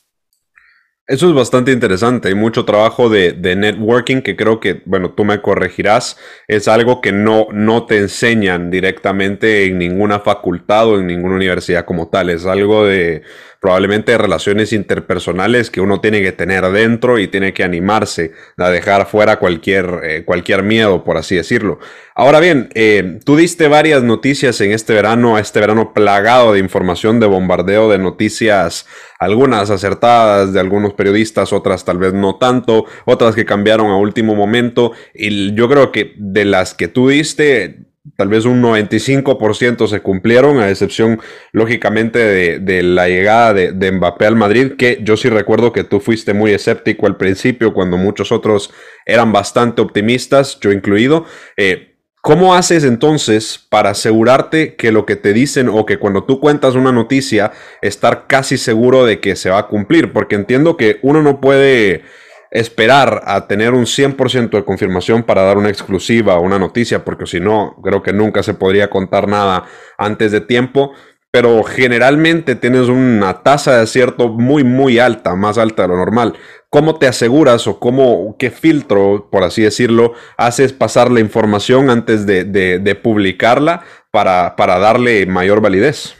Eso 1.11 1.27
es 1.27 1.35
bastante 1.35 1.73
interesante. 1.73 2.29
Hay 2.29 2.35
mucho 2.35 2.63
trabajo 2.63 3.09
de, 3.09 3.33
networking 3.33 4.21
que 4.21 4.37
creo 4.37 4.61
que, 4.61 4.81
bueno, 4.85 5.11
tú 5.11 5.25
me 5.25 5.41
corregirás, 5.41 6.17
es 6.47 6.69
algo 6.69 7.01
que 7.01 7.11
no, 7.11 7.47
no 7.51 7.85
te 7.85 7.97
enseñan 7.97 8.71
directamente 8.71 9.65
en 9.65 9.77
ninguna 9.77 10.21
facultad 10.21 10.87
o 10.87 10.99
en 11.01 11.07
ninguna 11.07 11.35
universidad 11.35 11.83
como 11.83 12.07
tal. 12.07 12.29
Es 12.29 12.45
algo 12.45 12.85
de, 12.85 13.23
probablemente 13.61 14.17
relaciones 14.17 14.73
interpersonales 14.73 15.69
que 15.69 15.81
uno 15.81 16.01
tiene 16.01 16.23
que 16.23 16.31
tener 16.31 16.65
dentro 16.71 17.19
y 17.19 17.27
tiene 17.27 17.53
que 17.53 17.63
animarse 17.63 18.31
a 18.57 18.71
dejar 18.71 19.05
fuera 19.05 19.37
cualquier, 19.37 19.99
eh, 20.03 20.23
cualquier 20.25 20.63
miedo, 20.63 21.03
por 21.03 21.17
así 21.17 21.35
decirlo. 21.35 21.77
Ahora 22.15 22.39
bien, 22.39 22.69
eh, 22.73 23.19
tú 23.23 23.35
diste 23.35 23.67
varias 23.67 24.01
noticias 24.01 24.59
en 24.61 24.71
este 24.71 24.95
verano, 24.95 25.37
este 25.37 25.59
verano 25.59 25.93
plagado 25.93 26.53
de 26.53 26.59
información, 26.59 27.19
de 27.19 27.27
bombardeo 27.27 27.87
de 27.87 27.99
noticias, 27.99 28.87
algunas 29.19 29.69
acertadas 29.69 30.53
de 30.53 30.59
algunos 30.59 30.95
periodistas, 30.95 31.53
otras 31.53 31.85
tal 31.85 31.99
vez 31.99 32.15
no 32.15 32.37
tanto, 32.37 32.85
otras 33.05 33.35
que 33.35 33.45
cambiaron 33.45 33.91
a 33.91 33.97
último 33.97 34.33
momento. 34.33 34.93
Y 35.13 35.53
yo 35.53 35.69
creo 35.69 35.91
que 35.91 36.15
de 36.17 36.45
las 36.45 36.73
que 36.73 36.87
tú 36.87 37.09
diste, 37.09 37.90
tal 38.15 38.29
vez 38.29 38.45
un 38.45 38.61
95% 38.61 39.87
se 39.87 40.01
cumplieron, 40.01 40.59
a 40.59 40.69
excepción, 40.69 41.19
lógicamente, 41.51 42.19
de, 42.59 42.83
la 42.83 43.07
llegada 43.07 43.53
de, 43.53 43.91
Mbappé 43.91 44.25
al 44.25 44.35
Madrid, 44.35 44.73
que 44.77 44.99
yo 45.03 45.17
sí 45.17 45.29
recuerdo 45.29 45.71
que 45.71 45.83
tú 45.83 45.99
fuiste 45.99 46.33
muy 46.33 46.51
escéptico 46.51 47.07
al 47.07 47.17
principio, 47.17 47.73
cuando 47.73 47.97
muchos 47.97 48.31
otros 48.31 48.71
eran 49.05 49.31
bastante 49.31 49.81
optimistas, 49.81 50.59
yo 50.59 50.71
incluido. 50.71 51.25
Eh, 51.57 51.91
¿Cómo 52.21 52.53
haces 52.53 52.83
entonces 52.83 53.57
para 53.57 53.89
asegurarte 53.89 54.75
que 54.75 54.91
lo 54.91 55.07
que 55.07 55.15
te 55.15 55.33
dicen 55.33 55.69
o 55.69 55.87
que 55.87 55.97
cuando 55.97 56.23
tú 56.23 56.39
cuentas 56.39 56.75
una 56.75 56.91
noticia, 56.91 57.51
estar 57.81 58.27
casi 58.27 58.59
seguro 58.59 59.05
de 59.05 59.19
que 59.19 59.35
se 59.35 59.49
va 59.49 59.57
a 59.57 59.67
cumplir? 59.67 60.13
Porque 60.13 60.35
entiendo 60.35 60.77
que 60.77 60.99
uno 61.01 61.23
no 61.23 61.41
puede 61.41 62.03
esperar 62.51 63.23
a 63.25 63.47
tener 63.47 63.73
un 63.73 63.85
100% 63.85 64.49
de 64.51 64.65
confirmación 64.65 65.23
para 65.23 65.43
dar 65.43 65.57
una 65.57 65.69
exclusiva 65.69 66.35
o 66.35 66.41
una 66.41 66.59
noticia, 66.59 67.05
porque 67.05 67.25
si 67.25 67.39
no, 67.39 67.77
creo 67.81 68.03
que 68.03 68.11
nunca 68.11 68.43
se 68.43 68.53
podría 68.53 68.89
contar 68.89 69.27
nada 69.27 69.65
antes 69.97 70.33
de 70.33 70.41
tiempo, 70.41 70.91
pero 71.31 71.63
generalmente 71.63 72.55
tienes 72.55 72.89
una 72.89 73.41
tasa 73.41 73.77
de 73.77 73.83
acierto 73.83 74.27
muy, 74.27 74.65
muy 74.65 74.99
alta, 74.99 75.33
más 75.35 75.57
alta 75.57 75.83
de 75.83 75.87
lo 75.87 75.95
normal. 75.95 76.33
¿Cómo 76.69 76.99
te 76.99 77.07
aseguras 77.07 77.67
o 77.67 77.79
cómo, 77.79 78.35
qué 78.37 78.51
filtro, 78.51 79.29
por 79.31 79.43
así 79.43 79.61
decirlo, 79.61 80.13
haces 80.35 80.73
pasar 80.73 81.09
la 81.09 81.21
información 81.21 81.89
antes 81.89 82.25
de, 82.25 82.99
publicarla 83.01 83.85
para, 84.11 84.57
para 84.57 84.77
darle 84.77 85.25
mayor 85.25 85.61
validez? 85.61 86.15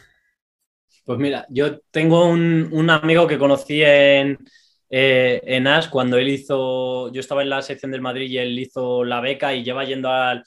Pues 1.03 1.19
mira, 1.19 1.45
yo 1.49 1.79
tengo 1.91 2.29
un, 2.29 2.69
un 2.71 2.89
amigo 2.89 3.27
que 3.27 3.37
conocí 3.37 3.83
en, 3.83 4.37
eh, 4.93 5.41
en 5.45 5.67
AS 5.67 5.87
cuando 5.87 6.17
él 6.17 6.27
hizo, 6.27 7.09
yo 7.13 7.21
estaba 7.21 7.43
en 7.43 7.49
la 7.49 7.61
sección 7.61 7.91
del 7.91 8.01
Madrid 8.01 8.29
y 8.29 8.37
él 8.37 8.59
hizo 8.59 9.05
la 9.05 9.21
beca 9.21 9.55
y 9.55 9.63
lleva 9.63 9.85
yendo 9.85 10.09
al, 10.09 10.43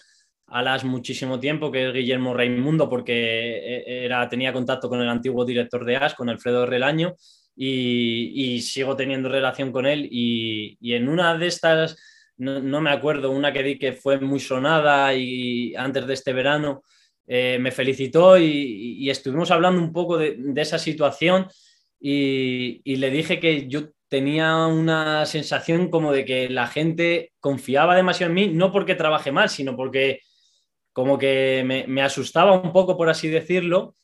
AS 0.46 0.84
muchísimo 0.84 1.40
tiempo, 1.40 1.72
que 1.72 1.88
es 1.88 1.94
Guillermo 1.94 2.34
Raimundo, 2.34 2.90
porque 2.90 3.14
eh, 3.14 4.04
era, 4.04 4.28
tenía 4.28 4.52
contacto 4.52 4.90
con 4.90 5.00
el 5.00 5.08
antiguo 5.08 5.46
director 5.46 5.86
de 5.86 5.96
AS, 5.96 6.14
con 6.14 6.28
Alfredo 6.28 6.66
Relaño, 6.66 7.14
y, 7.56 8.60
sigo 8.60 8.94
teniendo 8.94 9.30
relación 9.30 9.72
con 9.72 9.86
él. 9.86 10.06
Y, 10.10 10.76
en 10.92 11.08
una 11.08 11.38
de 11.38 11.46
estas, 11.46 11.96
no, 12.36 12.80
me 12.82 12.90
acuerdo, 12.90 13.30
una 13.30 13.50
que 13.50 13.62
di 13.62 13.78
que 13.78 13.94
fue 13.94 14.20
muy 14.20 14.40
sonada 14.40 15.14
y 15.14 15.74
antes 15.74 16.06
de 16.06 16.14
este 16.14 16.34
verano, 16.34 16.82
eh, 17.26 17.56
me 17.58 17.70
felicitó 17.70 18.36
y, 18.38 19.08
estuvimos 19.08 19.50
hablando 19.50 19.80
un 19.80 19.92
poco 19.92 20.18
de, 20.18 20.36
esa 20.56 20.78
situación. 20.78 21.46
Y, 21.98 22.82
y, 22.84 22.96
le 22.96 23.10
dije 23.10 23.40
que 23.40 23.66
yo 23.66 23.88
tenía 24.14 24.68
una 24.68 25.26
sensación 25.26 25.88
como 25.90 26.12
de 26.12 26.24
que 26.24 26.48
la 26.48 26.68
gente 26.68 27.32
confiaba 27.40 27.96
demasiado 27.96 28.30
en 28.30 28.34
mí, 28.34 28.46
no 28.46 28.70
porque 28.70 28.94
trabaje 28.94 29.32
mal, 29.32 29.50
sino 29.50 29.74
porque 29.74 30.20
como 30.92 31.18
que 31.18 31.64
me, 31.88 32.00
asustaba 32.00 32.52
un 32.52 32.72
poco, 32.72 32.96
por 32.96 33.08
así 33.08 33.26
decirlo, 33.26 33.96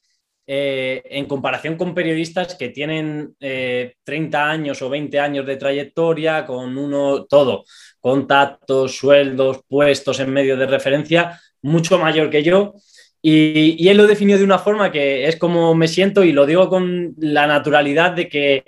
eh, 0.49 1.01
en 1.05 1.27
comparación 1.27 1.77
con 1.77 1.95
periodistas 1.95 2.57
que 2.57 2.71
tienen 2.71 3.37
30 3.39 4.39
eh, 4.39 4.51
años 4.51 4.83
o 4.83 4.91
20 4.91 5.21
años 5.21 5.47
de 5.47 5.57
trayectoria, 5.57 6.45
con 6.45 6.77
uno, 6.77 7.27
todo, 7.27 7.63
contactos, 8.01 8.97
sueldos, 8.97 9.61
puestos 9.69 10.19
en 10.19 10.33
medio 10.33 10.57
de 10.57 10.67
referencia, 10.67 11.41
mucho 11.63 12.01
mayor 12.01 12.31
que 12.31 12.43
yo. 12.43 12.75
Y, 13.23 13.77
y 13.79 13.89
él 13.91 13.97
lo 13.97 14.09
definió 14.09 14.39
de 14.39 14.45
una 14.45 14.59
forma 14.59 14.91
que 14.91 15.29
es 15.29 15.37
como 15.37 15.73
me 15.77 15.87
siento 15.87 16.25
y 16.25 16.33
lo 16.33 16.47
digo 16.47 16.69
con 16.69 17.15
la 17.19 17.47
naturalidad 17.47 18.11
de 18.11 18.29
que 18.29 18.65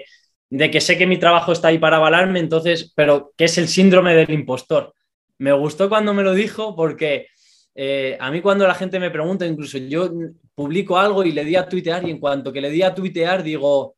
de 0.52 0.70
que 0.70 0.82
sé 0.82 0.98
que 0.98 1.06
mi 1.06 1.16
trabajo 1.16 1.50
está 1.50 1.68
ahí 1.68 1.78
para 1.78 1.96
avalarme, 1.96 2.38
entonces, 2.38 2.92
pero 2.94 3.32
¿qué 3.38 3.44
es 3.46 3.56
el 3.56 3.68
síndrome 3.68 4.14
del 4.14 4.30
impostor? 4.30 4.92
Me 5.38 5.50
gustó 5.52 5.88
cuando 5.88 6.12
me 6.12 6.22
lo 6.22 6.34
dijo 6.34 6.76
porque 6.76 7.28
eh, 7.74 8.18
a 8.20 8.30
mí 8.30 8.42
cuando 8.42 8.66
la 8.66 8.74
gente 8.74 9.00
me 9.00 9.10
pregunta, 9.10 9.46
incluso 9.46 9.78
yo 9.78 10.10
publico 10.54 10.98
algo 10.98 11.24
y 11.24 11.32
le 11.32 11.46
di 11.46 11.56
a 11.56 11.66
tuitear 11.66 12.06
y 12.06 12.10
en 12.10 12.18
cuanto 12.18 12.52
que 12.52 12.60
le 12.60 12.68
di 12.68 12.82
a 12.82 12.94
tuitear 12.94 13.42
digo, 13.42 13.96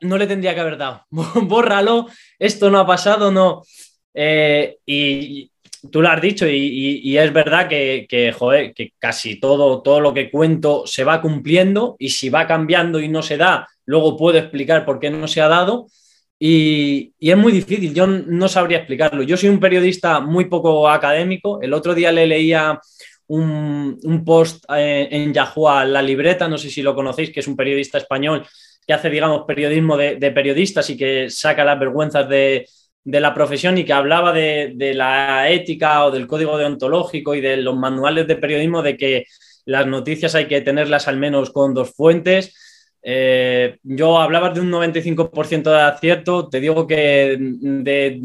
no 0.00 0.18
le 0.18 0.26
tendría 0.26 0.56
que 0.56 0.60
haber 0.60 0.76
dado, 0.76 1.04
bórralo, 1.10 2.08
esto 2.36 2.68
no 2.68 2.80
ha 2.80 2.86
pasado, 2.86 3.30
no. 3.30 3.62
Eh, 4.12 4.78
y 4.84 5.52
tú 5.92 6.02
lo 6.02 6.08
has 6.08 6.20
dicho 6.20 6.48
y, 6.48 7.16
es 7.16 7.32
verdad 7.32 7.68
que, 7.68 8.06
que, 8.08 8.34
que 8.74 8.92
casi 8.98 9.38
todo, 9.38 9.82
todo 9.82 10.00
lo 10.00 10.12
que 10.12 10.32
cuento 10.32 10.84
se 10.84 11.04
va 11.04 11.22
cumpliendo 11.22 11.94
y 12.00 12.08
si 12.08 12.28
va 12.28 12.44
cambiando 12.44 12.98
y 12.98 13.06
no 13.06 13.22
se 13.22 13.36
da, 13.36 13.68
luego 13.86 14.16
puedo 14.16 14.38
explicar 14.38 14.84
por 14.84 15.00
qué 15.00 15.10
no 15.10 15.26
se 15.26 15.40
ha 15.40 15.48
dado. 15.48 15.86
Y, 16.38 17.14
es 17.18 17.36
muy 17.36 17.52
difícil, 17.52 17.94
yo 17.94 18.06
no 18.06 18.48
sabría 18.48 18.78
explicarlo. 18.78 19.22
Yo 19.22 19.36
soy 19.36 19.48
un 19.48 19.60
periodista 19.60 20.20
muy 20.20 20.46
poco 20.46 20.88
académico. 20.88 21.60
El 21.62 21.72
otro 21.72 21.94
día 21.94 22.12
le 22.12 22.26
leía 22.26 22.78
un, 23.28 24.22
post 24.24 24.64
eh, 24.76 25.08
en 25.10 25.32
Yahoo 25.32 25.68
a 25.68 25.84
La 25.84 26.02
Libreta, 26.02 26.48
no 26.48 26.58
sé 26.58 26.68
si 26.68 26.82
lo 26.82 26.94
conocéis, 26.94 27.30
que 27.30 27.40
es 27.40 27.48
un 27.48 27.56
periodista 27.56 27.98
español 27.98 28.46
que 28.86 28.92
hace, 28.92 29.10
digamos, 29.10 29.44
periodismo 29.46 29.96
de, 29.96 30.16
periodistas 30.32 30.88
y 30.90 30.96
que 30.96 31.28
saca 31.28 31.64
las 31.64 31.78
vergüenzas 31.78 32.28
de, 32.28 32.68
la 33.04 33.34
profesión 33.34 33.78
y 33.78 33.84
que 33.84 33.92
hablaba 33.92 34.32
de, 34.32 34.72
de, 34.76 34.94
la 34.94 35.50
ética 35.50 36.04
o 36.04 36.10
del 36.10 36.26
código 36.26 36.56
deontológico 36.56 37.34
y 37.34 37.40
de 37.40 37.56
los 37.56 37.76
manuales 37.76 38.28
de 38.28 38.36
periodismo 38.36 38.82
de 38.82 38.96
que 38.96 39.24
las 39.64 39.86
noticias 39.86 40.36
hay 40.36 40.46
que 40.46 40.60
tenerlas 40.60 41.08
al 41.08 41.16
menos 41.16 41.50
con 41.50 41.74
dos 41.74 41.94
fuentes 41.94 42.54
eh, 43.08 43.78
yo 43.84 44.18
hablaba 44.18 44.50
de 44.50 44.60
un 44.60 44.68
95% 44.68 45.70
de 45.70 45.80
acierto. 45.80 46.48
Te 46.48 46.58
digo 46.58 46.88
que 46.88 47.36
de 47.38 48.18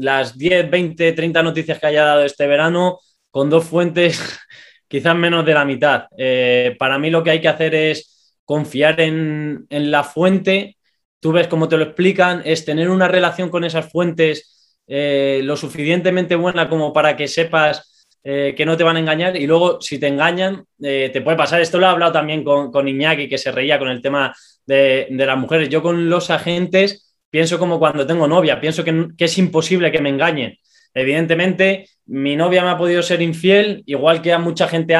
las 0.00 0.36
10, 0.36 0.68
20, 0.68 1.12
30 1.12 1.42
noticias 1.44 1.78
que 1.78 1.86
haya 1.86 2.04
dado 2.04 2.24
este 2.24 2.48
verano, 2.48 2.98
con 3.30 3.48
dos 3.48 3.64
fuentes, 3.64 4.20
quizás 4.88 5.14
menos 5.14 5.46
de 5.46 5.54
la 5.54 5.64
mitad. 5.64 6.06
Eh, 6.18 6.74
para 6.80 6.98
mí 6.98 7.10
lo 7.10 7.22
que 7.22 7.30
hay 7.30 7.40
que 7.40 7.46
hacer 7.46 7.76
es 7.76 8.36
confiar 8.44 9.00
en, 9.00 9.66
la 9.70 10.02
fuente. 10.02 10.78
Tú 11.20 11.30
ves 11.30 11.46
cómo 11.46 11.68
te 11.68 11.76
lo 11.76 11.84
explican, 11.84 12.42
es 12.44 12.64
tener 12.64 12.90
una 12.90 13.06
relación 13.06 13.50
con 13.50 13.62
esas 13.62 13.88
fuentes 13.88 14.76
eh, 14.88 15.42
lo 15.44 15.56
suficientemente 15.56 16.34
buena 16.34 16.68
como 16.68 16.92
para 16.92 17.16
que 17.16 17.28
sepas 17.28 17.93
eh, 18.26 18.54
que 18.56 18.64
no 18.64 18.74
te 18.74 18.82
van 18.82 18.96
a 18.96 19.00
engañar 19.00 19.36
y 19.36 19.46
luego 19.46 19.82
si 19.82 19.98
te 19.98 20.06
engañan 20.06 20.64
eh, 20.82 21.10
te 21.12 21.20
puede 21.20 21.36
pasar. 21.36 21.60
Esto 21.60 21.78
lo 21.78 21.84
he 21.84 21.90
hablado 21.90 22.12
también 22.12 22.42
con, 22.42 22.72
con 22.72 22.88
Iñaki 22.88 23.28
que 23.28 23.36
se 23.36 23.52
reía 23.52 23.78
con 23.78 23.88
el 23.88 24.00
tema 24.00 24.34
de, 24.64 25.08
las 25.10 25.36
mujeres. 25.36 25.68
Yo 25.68 25.82
con 25.82 26.08
los 26.08 26.30
agentes 26.30 27.14
pienso 27.28 27.58
como 27.58 27.78
cuando 27.78 28.06
tengo 28.06 28.26
novia, 28.26 28.58
pienso 28.60 28.82
que, 28.82 29.08
es 29.18 29.38
imposible 29.38 29.92
que 29.92 30.00
me 30.00 30.08
engañen. 30.08 30.56
Evidentemente, 30.94 31.86
mi 32.06 32.34
novia 32.34 32.62
me 32.62 32.70
ha 32.70 32.78
podido 32.78 33.02
ser 33.02 33.20
infiel, 33.20 33.82
igual 33.84 34.22
que 34.22 34.32
a 34.32 34.38
mucha 34.38 34.68
gente 34.68 34.96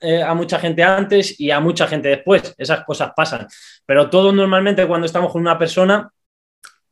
eh, 0.00 0.22
a 0.22 0.32
mucha 0.32 0.58
gente 0.58 0.82
antes 0.82 1.38
y 1.38 1.50
a 1.50 1.60
mucha 1.60 1.86
gente 1.86 2.08
después. 2.08 2.54
Esas 2.56 2.82
cosas 2.84 3.12
pasan. 3.14 3.46
Pero 3.84 4.08
todos 4.08 4.32
normalmente 4.32 4.86
cuando 4.86 5.04
estamos 5.04 5.30
con 5.30 5.42
una 5.42 5.58
persona 5.58 6.10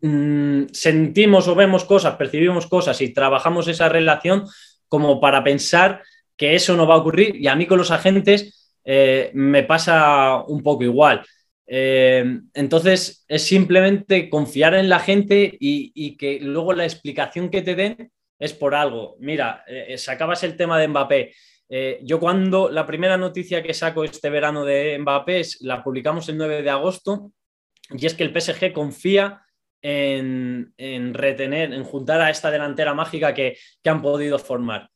mm, 0.02 0.64
sentimos 0.70 1.48
o 1.48 1.54
vemos 1.54 1.84
cosas, 1.84 2.16
percibimos 2.16 2.66
cosas 2.66 3.00
y 3.00 3.14
trabajamos 3.14 3.68
esa 3.68 3.88
relación 3.88 4.44
como 4.92 5.18
para 5.22 5.42
pensar 5.42 6.02
que 6.36 6.54
eso 6.54 6.76
no 6.76 6.86
va 6.86 6.96
a 6.96 6.98
ocurrir 6.98 7.34
y 7.36 7.46
a 7.46 7.56
mí 7.56 7.64
con 7.64 7.78
los 7.78 7.90
agentes 7.90 8.70
eh, 8.84 9.30
me 9.32 9.62
pasa 9.62 10.44
un 10.46 10.62
poco 10.62 10.84
igual. 10.84 11.24
Eh, 11.66 12.22
entonces 12.52 13.24
es 13.26 13.42
simplemente 13.42 14.28
confiar 14.28 14.74
en 14.74 14.90
la 14.90 14.98
gente 14.98 15.56
y, 15.58 16.14
que 16.18 16.40
luego 16.42 16.74
la 16.74 16.84
explicación 16.84 17.48
que 17.48 17.62
te 17.62 17.74
den 17.74 18.12
es 18.38 18.52
por 18.52 18.74
algo. 18.74 19.16
Mira, 19.18 19.64
eh, 19.66 19.96
sacabas 19.96 20.42
el 20.42 20.58
tema 20.58 20.78
de 20.78 20.88
Mbappé. 20.88 21.34
yo 22.02 22.20
cuando 22.20 22.68
la 22.68 22.84
primera 22.84 23.16
noticia 23.16 23.62
que 23.62 23.72
saco 23.72 24.04
este 24.04 24.28
verano 24.28 24.62
de 24.66 24.98
Mbappé 24.98 25.40
es, 25.40 25.62
la 25.62 25.82
publicamos 25.82 26.28
el 26.28 26.36
9 26.36 26.60
de 26.60 26.68
agosto 26.68 27.32
y 27.88 28.04
es 28.04 28.12
que 28.12 28.24
el 28.24 28.38
PSG 28.38 28.74
confía 28.74 29.40
en, 29.82 31.14
retener, 31.14 31.72
en 31.72 31.84
juntar 31.84 32.20
a 32.20 32.30
esta 32.30 32.50
delantera 32.50 32.94
mágica 32.94 33.34
que, 33.34 33.56
han 33.84 34.00
podido 34.00 34.38
formar. 34.38 34.88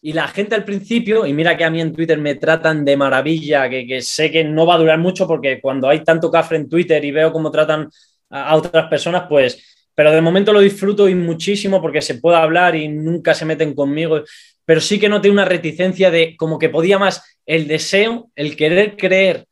Y 0.00 0.12
la 0.12 0.28
gente 0.28 0.54
al 0.54 0.64
principio, 0.64 1.26
y 1.26 1.32
mira 1.32 1.56
que 1.56 1.64
a 1.64 1.70
mí 1.70 1.80
en 1.80 1.92
Twitter 1.92 2.18
me 2.18 2.36
tratan 2.36 2.84
de 2.84 2.96
maravilla, 2.96 3.68
que, 3.68 4.00
sé 4.02 4.30
que 4.30 4.44
no 4.44 4.66
va 4.66 4.74
a 4.74 4.78
durar 4.78 4.98
mucho 4.98 5.26
porque 5.26 5.60
cuando 5.60 5.88
hay 5.88 6.04
tanto 6.04 6.30
cafre 6.30 6.58
en 6.58 6.68
Twitter 6.68 7.04
y 7.04 7.10
veo 7.10 7.32
cómo 7.32 7.50
tratan 7.50 7.88
a, 8.30 8.54
otras 8.54 8.88
personas, 8.88 9.24
pues, 9.28 9.88
pero 9.94 10.12
de 10.12 10.20
momento 10.20 10.52
lo 10.52 10.60
disfruto 10.60 11.08
y 11.08 11.14
muchísimo 11.14 11.80
porque 11.80 12.02
se 12.02 12.16
puede 12.16 12.36
hablar 12.36 12.76
y 12.76 12.88
nunca 12.88 13.34
se 13.34 13.46
meten 13.46 13.74
conmigo, 13.74 14.22
pero 14.64 14.80
sí 14.80 15.00
que 15.00 15.08
noté 15.08 15.30
una 15.30 15.44
reticencia 15.44 16.10
de 16.10 16.36
como 16.36 16.58
que 16.58 16.68
podía 16.68 16.98
más 16.98 17.38
el 17.46 17.66
deseo, 17.66 18.30
el 18.36 18.56
querer 18.56 18.96
creer 18.96 19.46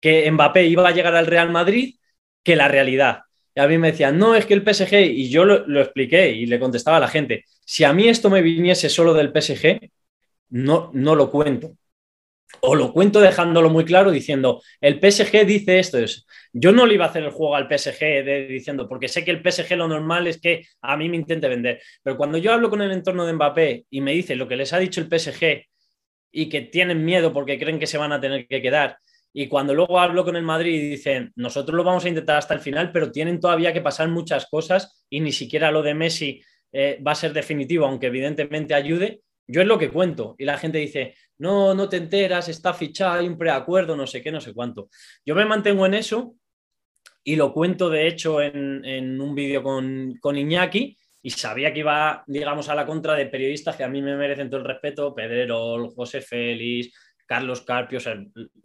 que 0.00 0.30
Mbappé 0.30 0.66
iba 0.66 0.86
a 0.86 0.92
llegar 0.92 1.14
al 1.16 1.26
Real 1.26 1.50
Madrid 1.50 1.96
que 2.42 2.56
la 2.56 2.68
realidad. 2.68 3.22
Y 3.54 3.60
a 3.60 3.68
mí 3.68 3.78
me 3.78 3.92
decían, 3.92 4.18
no, 4.18 4.34
es 4.34 4.46
que 4.46 4.54
el 4.54 4.64
PSG, 4.64 4.94
y 5.02 5.30
yo 5.30 5.44
lo, 5.44 5.66
lo, 5.66 5.80
expliqué 5.80 6.30
y 6.30 6.46
le 6.46 6.58
contestaba 6.58 6.96
a 6.96 7.00
la 7.00 7.08
gente, 7.08 7.44
si 7.64 7.84
a 7.84 7.92
mí 7.92 8.08
esto 8.08 8.30
me 8.30 8.42
viniese 8.42 8.88
solo 8.88 9.14
del 9.14 9.32
PSG, 9.32 9.90
no, 10.50 10.90
no 10.92 11.14
lo 11.14 11.30
cuento. 11.30 11.76
O 12.60 12.74
lo 12.74 12.92
cuento 12.92 13.20
dejándolo 13.20 13.70
muy 13.70 13.84
claro 13.84 14.10
diciendo, 14.10 14.62
el 14.80 15.00
PSG 15.00 15.44
dice 15.46 15.78
esto. 15.78 15.98
Yo 16.52 16.72
no 16.72 16.86
le 16.86 16.94
iba 16.94 17.04
a 17.04 17.08
hacer 17.08 17.24
el 17.24 17.30
juego 17.30 17.56
al 17.56 17.68
PSG 17.68 18.48
diciendo, 18.48 18.88
porque 18.88 19.08
sé 19.08 19.24
que 19.24 19.30
el 19.30 19.42
PSG 19.42 19.76
lo 19.76 19.88
normal 19.88 20.26
es 20.26 20.40
que 20.40 20.64
a 20.80 20.96
mí 20.96 21.08
me 21.08 21.16
intente 21.16 21.48
vender. 21.48 21.80
Pero 22.02 22.16
cuando 22.16 22.38
yo 22.38 22.52
hablo 22.52 22.70
con 22.70 22.82
el 22.82 22.92
entorno 22.92 23.26
de 23.26 23.32
Mbappé 23.32 23.86
y 23.90 24.00
me 24.00 24.12
dice 24.12 24.36
lo 24.36 24.48
que 24.48 24.56
les 24.56 24.72
ha 24.72 24.78
dicho 24.78 25.00
el 25.00 25.08
PSG 25.08 25.66
y 26.32 26.48
que 26.48 26.62
tienen 26.62 27.04
miedo 27.04 27.32
porque 27.32 27.58
creen 27.58 27.78
que 27.78 27.86
se 27.86 27.98
van 27.98 28.12
a 28.12 28.20
tener 28.20 28.46
que 28.46 28.62
quedar, 28.62 28.98
y 29.36 29.48
cuando 29.48 29.74
luego 29.74 29.98
hablo 29.98 30.24
con 30.24 30.36
el 30.36 30.44
Madrid 30.44 30.74
y 30.74 30.90
dicen, 30.90 31.32
nosotros 31.34 31.76
lo 31.76 31.82
vamos 31.82 32.04
a 32.04 32.08
intentar 32.08 32.36
hasta 32.36 32.54
el 32.54 32.60
final, 32.60 32.92
pero 32.92 33.10
tienen 33.10 33.40
todavía 33.40 33.72
que 33.72 33.80
pasar 33.80 34.08
muchas 34.08 34.46
cosas 34.46 35.04
y 35.10 35.18
ni 35.18 35.32
siquiera 35.32 35.72
lo 35.72 35.82
de 35.82 35.92
Messi 35.92 36.40
eh, 36.70 37.00
va 37.04 37.12
a 37.12 37.16
ser 37.16 37.32
definitivo, 37.32 37.84
aunque 37.84 38.06
evidentemente 38.06 38.74
ayude, 38.74 39.22
yo 39.48 39.60
es 39.60 39.66
lo 39.66 39.76
que 39.76 39.90
cuento. 39.90 40.36
Y 40.38 40.44
la 40.44 40.56
gente 40.56 40.78
dice, 40.78 41.16
no, 41.38 41.74
no 41.74 41.88
te 41.88 41.96
enteras, 41.96 42.48
está 42.48 42.72
fichado, 42.74 43.18
hay 43.18 43.26
un 43.26 43.36
preacuerdo, 43.36 43.96
no 43.96 44.06
sé 44.06 44.22
qué, 44.22 44.30
no 44.30 44.40
sé 44.40 44.54
cuánto. 44.54 44.88
Yo 45.26 45.34
me 45.34 45.44
mantengo 45.44 45.84
en 45.84 45.94
eso 45.94 46.36
y 47.24 47.34
lo 47.34 47.52
cuento, 47.52 47.90
de 47.90 48.06
hecho, 48.06 48.40
en, 48.40 49.20
un 49.20 49.34
vídeo 49.34 49.64
con, 49.64 50.14
con, 50.20 50.38
Iñaki 50.38 50.96
y 51.22 51.30
sabía 51.30 51.72
que 51.72 51.80
iba, 51.80 52.22
digamos, 52.28 52.68
a 52.68 52.76
la 52.76 52.86
contra 52.86 53.14
de 53.14 53.26
periodistas 53.26 53.74
que 53.74 53.82
a 53.82 53.88
mí 53.88 54.00
me 54.00 54.16
merecen 54.16 54.48
todo 54.48 54.60
el 54.60 54.66
respeto, 54.66 55.12
Pedrero, 55.12 55.90
José 55.90 56.20
Félix, 56.20 56.92
Carlos 57.26 57.62
Carpio, 57.62 57.98
o 57.98 58.00
sea, 58.00 58.16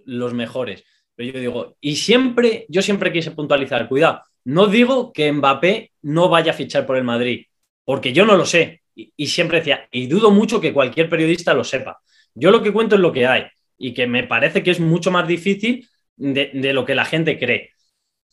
los 0.06 0.34
mejores. 0.34 0.84
Pero 1.16 1.34
yo 1.34 1.40
digo, 1.40 1.78
y 1.82 1.96
siempre, 1.96 2.66
yo 2.70 2.82
siempre 2.82 3.12
quise 3.12 3.32
puntualizar, 3.32 3.88
cuidado, 3.88 4.22
no 4.46 4.68
digo 4.68 5.12
que 5.14 5.32
Mbappé 5.32 5.92
no 6.04 6.30
vaya 6.30 6.52
a 6.52 6.56
fichar 6.56 6.86
por 6.86 6.98
el 6.98 7.04
Madrid, 7.04 7.46
porque 7.84 8.14
yo 8.14 8.26
no 8.26 8.36
lo 8.36 8.46
sé. 8.46 8.82
y 8.96 9.28
siempre 9.28 9.60
decía, 9.60 9.88
y 9.92 10.08
dudo 10.08 10.30
mucho 10.32 10.60
que 10.60 10.74
cualquier 10.74 11.10
periodista 11.10 11.54
lo 11.54 11.64
sepa. 11.64 12.02
Yo 12.34 12.52
lo 12.52 12.62
que 12.62 12.74
cuento 12.74 12.96
es 12.96 13.02
lo 13.02 13.12
que 13.12 13.28
hay 13.28 13.44
y 13.78 13.94
que 13.94 14.08
me 14.08 14.24
parece 14.24 14.64
que 14.64 14.72
es 14.72 14.80
mucho 14.80 15.12
más 15.12 15.28
difícil 15.28 15.88
de, 16.16 16.74
lo 16.74 16.86
que 16.86 16.96
la 16.96 17.06
gente 17.06 17.40
cree. 17.40 17.72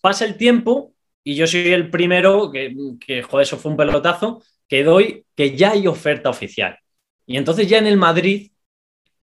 Pasa 0.01 0.25
el 0.25 0.37
tiempo 0.37 0.95
y 1.25 1.35
yo 1.35 1.47
soy 1.47 1.73
el 1.73 1.91
primero 1.91 2.51
que, 2.51 2.75
que, 3.05 3.23
joder, 3.23 3.45
eso 3.45 3.57
fue 3.57 3.71
un 3.71 3.77
pelotazo, 3.77 4.43
que 4.69 4.85
doy 4.85 5.25
que 5.35 5.57
ya 5.57 5.73
hay 5.73 5.87
oferta 5.87 6.31
oficial. 6.31 6.79
Y 7.27 7.37
entonces 7.37 7.69
ya 7.69 7.79
en 7.79 7.87
el 7.87 7.97
Madrid 7.97 8.53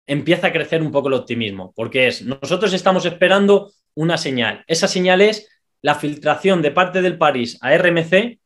empieza 0.07 0.47
a 0.47 0.51
crecer 0.51 0.81
un 0.81 0.91
poco 0.91 1.07
el 1.07 1.15
optimismo, 1.15 1.73
porque 1.75 2.07
es, 2.07 2.23
nosotros 2.23 2.73
estamos 2.73 3.05
esperando 3.05 3.71
una 3.95 4.17
señal. 4.17 4.63
Esa 4.67 4.87
señal 4.87 5.21
es 5.21 5.47
la 5.81 5.95
filtración 5.95 6.61
de 6.61 6.71
parte 6.71 7.01
del 7.01 7.17
París 7.17 7.57
a 7.61 7.75
RMC 7.75 8.39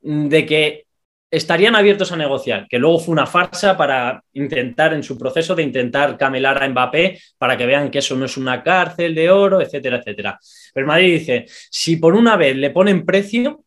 de 0.00 0.46
que 0.46 0.86
estarían 1.30 1.76
abiertos 1.76 2.10
a 2.12 2.16
negociar, 2.16 2.66
que 2.68 2.78
luego 2.78 2.98
fue 2.98 3.12
una 3.12 3.26
farsa 3.26 3.76
para 3.76 4.24
intentar, 4.32 4.94
en 4.94 5.02
su 5.02 5.18
proceso 5.18 5.54
de 5.54 5.62
intentar 5.62 6.16
camelar 6.16 6.62
a 6.62 6.68
Mbappé 6.68 7.20
para 7.36 7.56
que 7.56 7.66
vean 7.66 7.90
que 7.90 7.98
eso 7.98 8.16
no 8.16 8.24
es 8.24 8.36
una 8.36 8.62
cárcel 8.62 9.14
de 9.14 9.30
oro, 9.30 9.60
etcétera, 9.60 9.98
etcétera. 9.98 10.38
Pero 10.72 10.86
Madrid 10.86 11.18
dice, 11.18 11.44
si 11.48 11.96
por 11.96 12.14
una 12.14 12.36
vez 12.36 12.56
le 12.56 12.70
ponen 12.70 13.04
precio, 13.04 13.64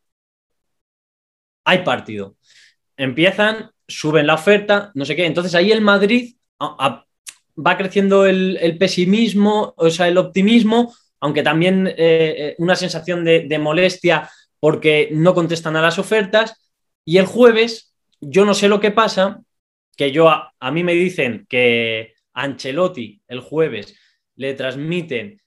hay 1.63 1.79
partido. 1.79 2.35
Empiezan, 2.97 3.69
suben 3.87 4.27
la 4.27 4.35
oferta, 4.35 4.91
no 4.95 5.05
sé 5.05 5.15
qué. 5.15 5.25
Entonces 5.25 5.53
ahí 5.53 5.71
el 5.71 5.81
Madrid 5.81 6.35
va 7.57 7.77
creciendo 7.77 8.25
el, 8.25 8.77
pesimismo, 8.79 9.73
o 9.77 9.89
sea, 9.89 10.07
el 10.07 10.17
optimismo, 10.17 10.93
aunque 11.19 11.43
también 11.43 11.87
eh, 11.87 11.95
eh, 11.97 12.55
una 12.57 12.75
sensación 12.75 13.23
de, 13.23 13.59
molestia 13.59 14.29
porque 14.59 15.09
no 15.11 15.33
contestan 15.33 15.75
a 15.75 15.81
las 15.81 15.99
ofertas 15.99 16.69
y 17.05 17.17
el 17.17 17.25
jueves, 17.25 17.93
yo 18.19 18.45
no 18.45 18.53
sé 18.53 18.67
lo 18.67 18.79
que 18.79 18.91
pasa, 18.91 19.41
que 19.97 20.11
yo 20.11 20.29
a, 20.29 20.71
mí 20.71 20.83
me 20.83 20.93
dicen 20.93 21.45
que 21.49 22.13
Ancelotti 22.33 23.21
el 23.27 23.39
jueves 23.39 23.95
le 24.35 24.53
transmiten 24.53 25.41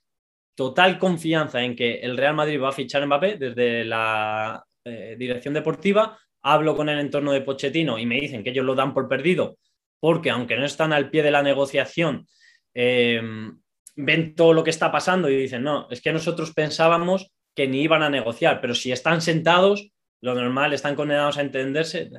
total 0.54 0.98
confianza 0.98 1.62
en 1.62 1.74
que 1.74 2.00
el 2.00 2.16
Real 2.16 2.34
Madrid 2.34 2.60
va 2.60 2.68
a 2.68 2.72
fichar 2.72 3.02
a 3.02 3.06
Mbappé 3.06 3.36
desde 3.36 3.84
la 3.84 4.64
eh, 4.84 5.16
dirección 5.18 5.54
deportiva. 5.54 6.18
Hablo 6.42 6.76
con 6.76 6.88
el 6.88 6.98
entorno 6.98 7.32
de 7.32 7.40
Pochettino 7.40 7.98
y 7.98 8.06
me 8.06 8.20
dicen 8.20 8.44
que 8.44 8.50
ellos 8.50 8.64
lo 8.64 8.74
dan 8.74 8.92
por 8.92 9.08
perdido 9.08 9.56
porque 10.04 10.28
aunque 10.28 10.58
no 10.58 10.66
están 10.66 10.92
al 10.92 11.08
pie 11.08 11.22
de 11.22 11.30
la 11.30 11.42
negociación, 11.42 12.26
em, 12.74 13.58
ven 13.96 14.34
todo 14.34 14.52
lo 14.52 14.62
que 14.62 14.68
está 14.68 14.92
pasando 14.92 15.30
y 15.30 15.34
dicen, 15.34 15.62
no, 15.62 15.88
es 15.90 16.02
que 16.02 16.12
nosotros 16.12 16.52
pensábamos 16.52 17.32
que 17.54 17.66
ni 17.66 17.80
iban 17.80 18.02
a 18.02 18.10
negociar, 18.10 18.60
pero 18.60 18.74
si 18.74 18.92
están 18.92 19.22
sentados, 19.22 19.92
lo 20.20 20.34
normal, 20.34 20.74
están 20.74 20.94
condenados 20.94 21.38
a 21.38 21.40
entenderse. 21.40 22.10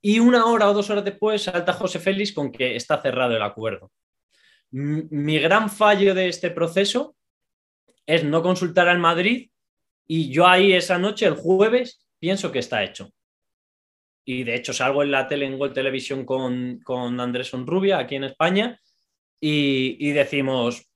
Y 0.00 0.18
una 0.18 0.46
hora 0.46 0.70
o 0.70 0.72
dos 0.72 0.88
horas 0.88 1.04
después 1.04 1.42
salta 1.42 1.74
José 1.74 1.98
Félix 1.98 2.32
con 2.32 2.50
que 2.50 2.74
está 2.74 3.02
cerrado 3.02 3.36
el 3.36 3.42
acuerdo. 3.42 3.92
Mi 4.70 5.38
gran 5.40 5.68
fallo 5.68 6.14
de 6.14 6.26
este 6.30 6.50
proceso 6.50 7.16
es 8.06 8.24
no 8.24 8.42
consultar 8.42 8.88
al 8.88 8.98
Madrid 8.98 9.50
y 10.06 10.30
yo 10.30 10.46
ahí 10.46 10.72
esa 10.72 10.98
noche, 10.98 11.26
el 11.26 11.34
jueves, 11.34 12.02
pienso 12.18 12.50
que 12.50 12.60
está 12.60 12.82
hecho. 12.82 13.12
Y 14.24 14.44
de 14.44 14.54
hecho 14.54 14.72
salgo 14.72 15.02
en 15.02 15.10
la 15.10 15.26
tele, 15.26 15.46
en 15.46 15.58
Gol 15.58 15.72
Televisión 15.72 16.24
con, 16.24 16.80
con 16.84 17.18
Andrés 17.18 17.52
Onrubia 17.54 17.98
aquí 17.98 18.16
en 18.16 18.24
España 18.24 18.78
y, 19.40 19.96
y 20.08 20.12
decimos, 20.12 20.86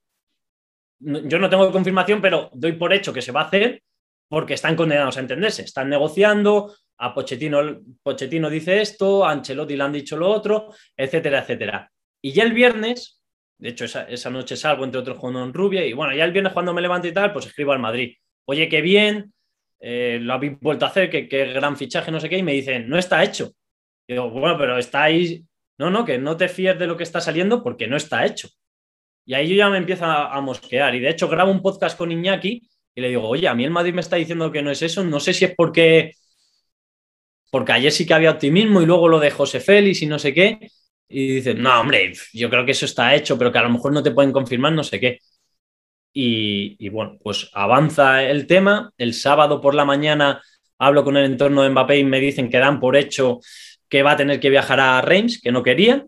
yo 1.01 1.39
no 1.39 1.51
tengo 1.51 1.73
confirmación, 1.73 2.21
pero 2.21 2.51
doy 2.53 2.73
por 2.73 2.93
hecho 2.93 3.13
que 3.13 3.23
se 3.23 3.33
va 3.33 3.43
a 3.43 3.47
hacer 3.47 3.83
porque 4.29 4.55
están 4.55 4.77
condenados 4.77 5.17
a 5.17 5.21
entenderse, 5.21 5.63
están 5.63 5.89
negociando, 5.89 6.75
a 6.99 7.15
Pochettino, 7.15 7.83
Pochettino 8.03 8.49
dice 8.49 8.81
esto, 8.81 9.25
a 9.25 9.33
Ancelotti 9.33 9.77
le 9.77 9.85
han 9.85 9.93
dicho 9.93 10.17
lo 10.17 10.31
otro, 10.31 10.73
etcétera, 10.97 11.41
etcétera. 11.41 11.91
Y 12.23 12.33
ya 12.33 12.45
el 12.45 12.53
viernes, 12.53 13.21
de 13.59 13.71
hecho 13.71 13.85
esa, 13.85 14.31
noche 14.31 14.57
salgo 14.57 14.85
entre 14.85 15.01
otros 15.01 15.19
con 15.19 15.53
Rubia 15.53 15.85
y 15.85 15.93
bueno, 15.93 16.15
ya 16.15 16.25
el 16.25 16.33
viernes 16.33 16.53
cuando 16.53 16.73
me 16.73 16.81
levanto 16.81 17.09
y 17.09 17.13
tal, 17.13 17.33
pues 17.33 17.47
escribo 17.47 17.73
al 17.73 17.81
Madrid, 17.81 18.17
oye, 18.47 18.69
qué 18.69 18.81
bien, 18.81 19.34
eh, 19.87 20.19
lo 20.19 20.33
habéis 20.33 20.59
vuelto 20.61 20.87
a 20.87 20.89
hacer, 20.89 21.11
qué, 21.11 21.53
gran 21.53 21.77
fichaje, 21.77 22.11
no 22.11 22.19
sé 22.19 22.31
qué, 22.31 22.39
y 22.39 22.43
me 22.43 22.55
dicen, 22.55 22.89
no 22.89 22.99
está 22.99 23.23
hecho. 23.23 23.53
Y 24.07 24.15
digo, 24.15 24.31
bueno, 24.31 24.57
pero 24.57 24.79
está 24.79 25.03
ahí, 25.03 25.45
no, 25.77 25.91
no, 25.91 26.07
que 26.07 26.17
no 26.17 26.39
te 26.39 26.49
fíes 26.49 26.79
de 26.79 26.87
lo 26.87 26.97
que 26.97 27.03
está 27.03 27.21
saliendo 27.21 27.63
porque 27.63 27.87
no 27.87 27.99
está 27.99 28.25
hecho. 28.25 28.49
Y 29.27 29.35
ahí 29.35 29.47
yo 29.49 29.57
ya 29.57 29.69
me 29.69 29.77
empiezo 29.77 30.07
a, 30.07 30.41
mosquear. 30.41 30.95
Y 30.95 31.01
de 31.01 31.11
hecho 31.11 31.29
grabo 31.29 31.51
un 31.51 31.61
podcast 31.61 31.99
con 31.99 32.11
Iñaki 32.11 32.63
y 32.95 33.01
le 33.01 33.09
digo, 33.11 33.29
oye, 33.29 33.47
a 33.47 33.55
mí 33.55 33.65
el 33.65 33.71
Madrid 33.71 33.93
me 33.93 34.01
está 34.01 34.17
diciendo 34.17 34.51
que 34.51 34.63
no 34.63 34.71
es 34.71 34.81
eso, 34.81 35.05
no 35.05 35.21
sé 35.21 35.35
si 35.35 35.45
es 35.45 35.55
porque, 35.55 36.13
porque 37.51 37.73
ayer 37.73 37.93
sí 37.93 38.07
que 38.07 38.15
había 38.15 38.31
optimismo 38.31 38.81
y 38.81 38.87
luego 38.87 39.07
lo 39.09 39.21
de 39.21 39.31
José 39.31 39.61
Félix 39.61 40.01
y 40.01 40.07
no 40.07 40.19
sé 40.19 40.33
qué. 40.33 40.61
Y 41.09 41.35
dice, 41.37 41.55
no, 41.55 41.81
hombre, 41.81 42.15
yo 42.33 42.49
creo 42.49 42.65
que 42.65 42.73
eso 42.73 42.87
está 42.87 43.15
hecho, 43.15 43.37
pero 43.37 43.53
que 43.53 43.59
a 43.59 43.63
lo 43.63 43.71
mejor 43.71 43.93
no 43.93 44.03
te 44.03 44.13
pueden 44.13 44.33
confirmar 44.33 44.73
no 44.73 44.83
sé 44.83 44.99
qué. 44.99 45.19
Y, 46.17 46.89
bueno, 46.91 47.19
pues 47.23 47.51
avanza 47.53 48.23
el 48.23 48.47
tema. 48.47 48.93
El 48.97 49.15
sábado 49.15 49.61
por 49.61 49.75
la 49.75 49.85
mañana 49.85 50.41
hablo 50.79 51.03
con 51.03 51.17
el 51.17 51.25
entorno 51.25 51.63
de 51.63 51.71
Mbappé 51.71 51.99
y 51.99 52.05
me 52.05 52.21
dicen 52.21 52.49
que 52.49 52.59
dan 52.59 52.79
por 52.79 52.97
hecho 52.97 53.41
que 53.89 54.05
va 54.05 54.13
a 54.13 54.17
tener 54.17 54.39
que 54.39 54.49
viajar 54.49 54.79
a 54.79 55.01
Reims, 55.01 55.41
que 55.43 55.51
no 55.51 55.63
quería 55.63 56.07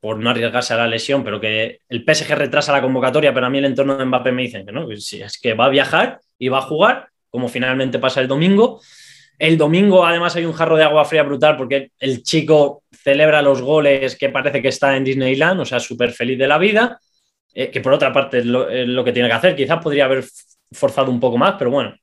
por 0.00 0.18
no 0.18 0.30
arriesgarse 0.30 0.74
a 0.74 0.76
la 0.76 0.86
lesión, 0.86 1.24
pero 1.24 1.40
que 1.40 1.80
el 1.88 2.04
PSG 2.04 2.34
retrasa 2.34 2.72
la 2.72 2.82
convocatoria, 2.82 3.32
pero 3.32 3.46
a 3.46 3.50
mí 3.50 3.58
el 3.58 3.64
entorno 3.64 3.96
de 3.96 4.04
Mbappé 4.04 4.30
me 4.30 4.42
dicen 4.42 4.66
que 4.66 4.72
no, 4.72 4.86
si 4.96 5.22
es 5.22 5.38
que 5.38 5.54
va 5.54 5.66
a 5.66 5.70
viajar 5.70 6.20
y 6.38 6.48
va 6.48 6.58
a 6.58 6.62
jugar, 6.62 7.08
como 7.30 7.48
finalmente 7.48 7.98
pasa 7.98 8.20
el 8.20 8.28
domingo. 8.28 8.80
El 9.38 9.58
domingo 9.58 10.06
además 10.06 10.36
hay 10.36 10.44
un 10.44 10.52
jarro 10.52 10.76
de 10.76 10.84
agua 10.84 11.04
fría 11.04 11.22
brutal 11.22 11.56
porque 11.56 11.90
el 11.98 12.22
chico 12.22 12.84
celebra 12.92 13.42
los 13.42 13.62
goles 13.62 14.16
que 14.16 14.28
parece 14.28 14.62
que 14.62 14.68
está 14.68 14.96
en 14.96 15.04
Disneyland, 15.04 15.60
o 15.60 15.64
sea, 15.64 15.80
súper 15.80 16.12
feliz 16.12 16.38
de 16.38 16.48
la 16.48 16.58
vida, 16.58 17.00
eh, 17.58 17.70
que 17.70 17.80
por 17.80 17.94
otra 17.94 18.12
parte 18.12 18.40
es 18.40 18.44
lo, 18.44 18.66
que 19.02 19.12
tiene 19.12 19.30
que 19.30 19.34
hacer. 19.34 19.56
Quizás 19.56 19.82
podría 19.82 20.04
haber 20.04 20.22
forzado 20.72 21.10
un 21.10 21.18
poco 21.18 21.38
más, 21.38 21.54
pero 21.58 21.70
bueno, 21.70 21.96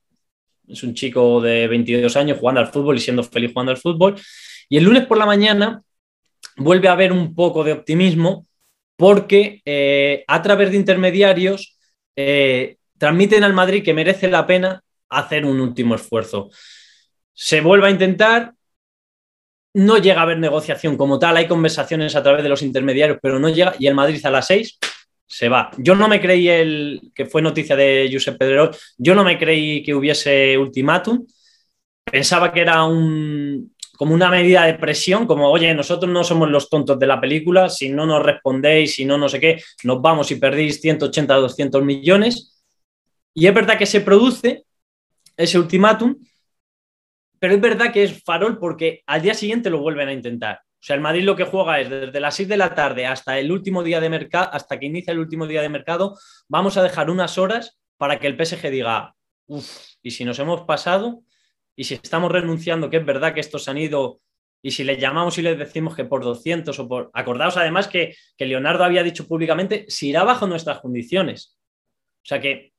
es 0.67 0.81
un 0.81 0.95
chico 0.95 1.39
de 1.41 1.67
22 1.67 2.17
años 2.17 2.39
jugando 2.39 2.59
al 2.59 2.71
fútbol 2.71 2.97
y 2.97 2.99
siendo 2.99 3.23
feliz 3.23 3.51
jugando 3.53 3.71
al 3.71 3.77
fútbol. 3.77 4.15
Y 4.67 4.77
el 4.77 4.83
lunes 4.83 5.05
por 5.05 5.19
la 5.19 5.27
mañana 5.27 5.83
vuelve 6.57 6.87
a 6.87 6.93
haber 6.93 7.11
un 7.11 7.35
poco 7.35 7.63
de 7.63 7.73
optimismo 7.73 8.47
porque 8.95 9.61
eh, 9.63 10.23
a 10.27 10.41
través 10.41 10.71
de 10.71 10.77
intermediarios 10.77 11.77
eh, 12.15 12.77
transmiten 12.97 13.43
al 13.43 13.53
Madrid 13.53 13.83
que 13.83 13.93
merece 13.93 14.29
la 14.29 14.47
pena 14.47 14.81
hacer 15.09 15.45
un 15.45 15.61
último 15.61 15.93
esfuerzo. 15.93 16.49
Se 17.31 17.61
vuelve 17.61 17.85
a 17.85 17.91
intentar, 17.91 18.53
no 19.75 19.99
llega 19.99 20.21
a 20.21 20.23
haber 20.23 20.39
negociación 20.39 20.97
como 20.97 21.19
tal, 21.19 21.37
hay 21.37 21.47
conversaciones 21.47 22.15
a 22.15 22.23
través 22.23 22.41
de 22.41 22.49
los 22.49 22.63
intermediarios, 22.63 23.19
pero 23.21 23.37
no 23.37 23.49
llega 23.49 23.75
y 23.77 23.85
el 23.85 23.93
Madrid 23.93 24.19
a 24.25 24.31
las 24.31 24.47
seis 24.47 24.79
se 25.34 25.50
va. 25.50 25.72
Yo 25.80 25.96
no 25.96 26.08
me 26.08 26.22
creí 26.22 26.48
el 26.48 27.12
que 27.15 27.26
fue 27.26 27.41
noticia 27.41 27.76
de 27.76 28.08
Josep 28.12 28.38
Pedrerol, 28.38 28.69
yo 29.00 29.15
no 29.15 29.24
me 29.24 29.39
creí 29.39 29.82
que 29.82 29.96
hubiese 29.96 30.56
ultimátum. 30.60 31.26
Pensaba 32.04 32.54
que 32.54 32.62
era 32.62 32.84
un, 32.84 33.74
como 33.98 34.13
una 34.13 34.30
medida 34.30 34.65
de 34.65 34.76
presión, 34.76 35.26
como, 35.26 35.50
oye, 35.50 35.74
nosotros 35.74 36.12
no 36.12 36.24
somos 36.24 36.52
los 36.52 36.69
tontos 36.69 37.00
de 37.00 37.08
la 37.08 37.19
película, 37.19 37.67
si 37.67 37.89
no 37.89 38.06
nos 38.06 38.22
respondéis, 38.22 38.93
si 38.93 39.06
no 39.06 39.17
no 39.17 39.28
sé 39.28 39.39
qué, 39.39 39.60
nos 39.84 40.00
vamos 40.04 40.30
y 40.30 40.36
perdéis 40.36 40.80
180, 40.82 41.34
200 41.34 41.84
millones. 41.84 42.63
Y 43.34 43.48
es 43.48 43.54
verdad 43.56 43.80
que 43.80 43.88
se 43.88 44.02
produce, 44.02 44.65
ese 45.36 45.58
ultimátum, 45.58 46.15
pero 47.39 47.56
es 47.56 47.62
verdad 47.62 47.91
que 47.91 48.04
es 48.04 48.24
farol 48.24 48.60
porque 48.60 49.02
al 49.08 49.24
día 49.24 49.34
siguiente 49.34 49.72
lo 49.72 49.82
vuelven 49.82 50.10
a 50.10 50.13
intentar. 50.13 50.60
O 50.84 50.86
sea, 50.86 50.98
el 50.98 51.02
Madrid 51.02 51.24
lo 51.24 51.38
que 51.38 51.46
juega 51.46 51.80
es 51.80 51.89
desde 51.89 52.19
las 52.19 52.36
6 52.36 52.50
de 52.50 52.58
la 52.58 52.76
tarde 52.76 53.06
hasta 53.06 53.39
el 53.39 53.54
último 53.54 53.84
día 53.84 54.02
de 54.02 54.10
mercado, 54.10 54.50
hasta 54.52 54.78
que 54.78 54.88
inicia 54.88 55.13
el 55.13 55.19
último 55.19 55.48
día 55.48 55.62
de 55.62 55.69
mercado, 55.69 56.19
vamos 56.50 56.76
a 56.76 56.84
dejar 56.84 57.10
unas 57.10 57.38
horas 57.38 57.80
para 57.96 58.19
que 58.19 58.28
el 58.28 58.36
PSG 58.36 58.69
diga, 58.69 59.15
uff, 59.48 59.65
y 60.02 60.12
si 60.12 60.26
nos 60.26 60.39
hemos 60.39 60.63
pasado, 60.63 61.22
y 61.74 61.86
si 61.86 61.93
estamos 61.93 62.30
renunciando, 62.30 62.89
que 62.89 62.98
es 62.98 63.06
verdad 63.06 63.34
que 63.34 63.39
estos 63.39 63.69
han 63.69 63.78
ido, 63.78 64.19
y 64.62 64.72
si 64.72 64.84
le 64.84 64.98
llamamos 64.98 65.38
y 65.38 65.41
les 65.41 65.58
decimos 65.58 65.96
que 65.96 66.04
por 66.04 66.22
200 66.22 66.78
o 66.78 66.89
por... 66.89 67.12
Acordaos 67.13 67.56
además 67.56 67.88
que, 67.88 68.17
que 68.36 68.46
Leonardo 68.46 68.84
había 68.84 69.04
dicho 69.04 69.26
públicamente, 69.26 69.86
si 69.88 70.10
irá 70.10 70.26
bajo 70.26 70.48
nuestras 70.48 70.82
condiciones. 70.82 71.58
O 72.24 72.26
sea 72.26 72.41
que 72.41 72.74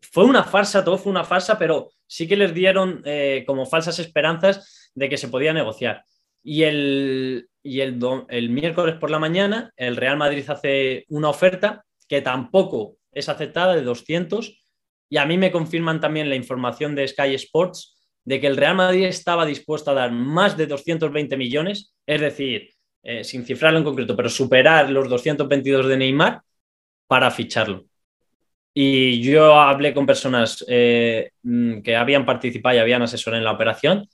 fue 0.00 0.24
una 0.24 0.44
farsa, 0.44 0.84
todo 0.84 0.96
fue 0.96 1.10
una 1.10 1.24
farsa, 1.24 1.58
pero 1.58 1.90
sí 2.06 2.28
que 2.28 2.36
les 2.36 2.54
dieron 2.54 3.02
eh, 3.04 3.42
como 3.48 3.66
falsas 3.66 3.98
esperanzas 3.98 4.92
de 4.94 5.08
que 5.08 5.16
se 5.16 5.26
podía 5.26 5.52
negociar. 5.52 6.04
Y, 6.50 6.62
el, 6.62 7.50
y 7.62 7.80
el, 7.80 8.00
el, 8.30 8.48
miércoles 8.48 8.94
por 8.94 9.10
la 9.10 9.18
mañana, 9.18 9.70
el 9.76 9.96
Real 9.96 10.16
Madrid 10.16 10.48
hace 10.48 11.04
una 11.08 11.28
oferta 11.28 11.84
que 12.08 12.22
tampoco 12.22 12.96
es 13.12 13.28
aceptada 13.28 13.76
de 13.76 13.82
200. 13.82 14.58
Y 15.10 15.18
a 15.18 15.26
mí 15.26 15.36
me 15.36 15.52
confirman 15.52 16.00
también 16.00 16.30
la 16.30 16.36
información 16.36 16.94
de 16.94 17.06
Sky 17.06 17.34
Sports 17.34 17.98
de 18.24 18.40
que 18.40 18.46
el 18.46 18.56
Real 18.56 18.76
Madrid 18.76 19.04
estaba 19.04 19.44
dispuesto 19.44 19.90
a 19.90 19.94
dar 19.94 20.10
más 20.10 20.56
de 20.56 20.66
220 20.66 21.36
millones, 21.36 21.94
es 22.06 22.20
decir, 22.22 22.70
eh, 23.02 23.24
sin 23.24 23.44
cifrarlo 23.44 23.80
en 23.80 23.84
concreto, 23.84 24.16
pero 24.16 24.30
superar 24.30 24.88
los 24.88 25.06
222 25.06 25.86
de 25.86 25.98
Neymar 25.98 26.40
para 27.06 27.30
ficharlo. 27.30 27.84
Y 28.72 29.20
yo 29.20 29.60
hablé 29.60 29.92
con 29.92 30.06
personas 30.06 30.64
eh, 30.66 31.32
mm, 31.42 31.82
que 31.82 31.94
habían 31.94 32.24
participado 32.24 32.76
y 32.76 32.78
habían 32.78 33.02
asesorado 33.02 33.38
en 33.38 33.44
la 33.44 33.52
operación 33.52 34.08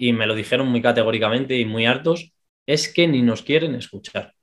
y 0.00 0.14
me 0.14 0.26
lo 0.26 0.34
dijeron 0.34 0.66
muy 0.68 0.80
categóricamente 0.80 1.58
y 1.58 1.66
muy 1.66 1.84
hartos, 1.84 2.32
es 2.64 2.90
que 2.90 3.06
ni 3.06 3.20
nos 3.20 3.42
quieren 3.42 3.74
escuchar. 3.74 4.34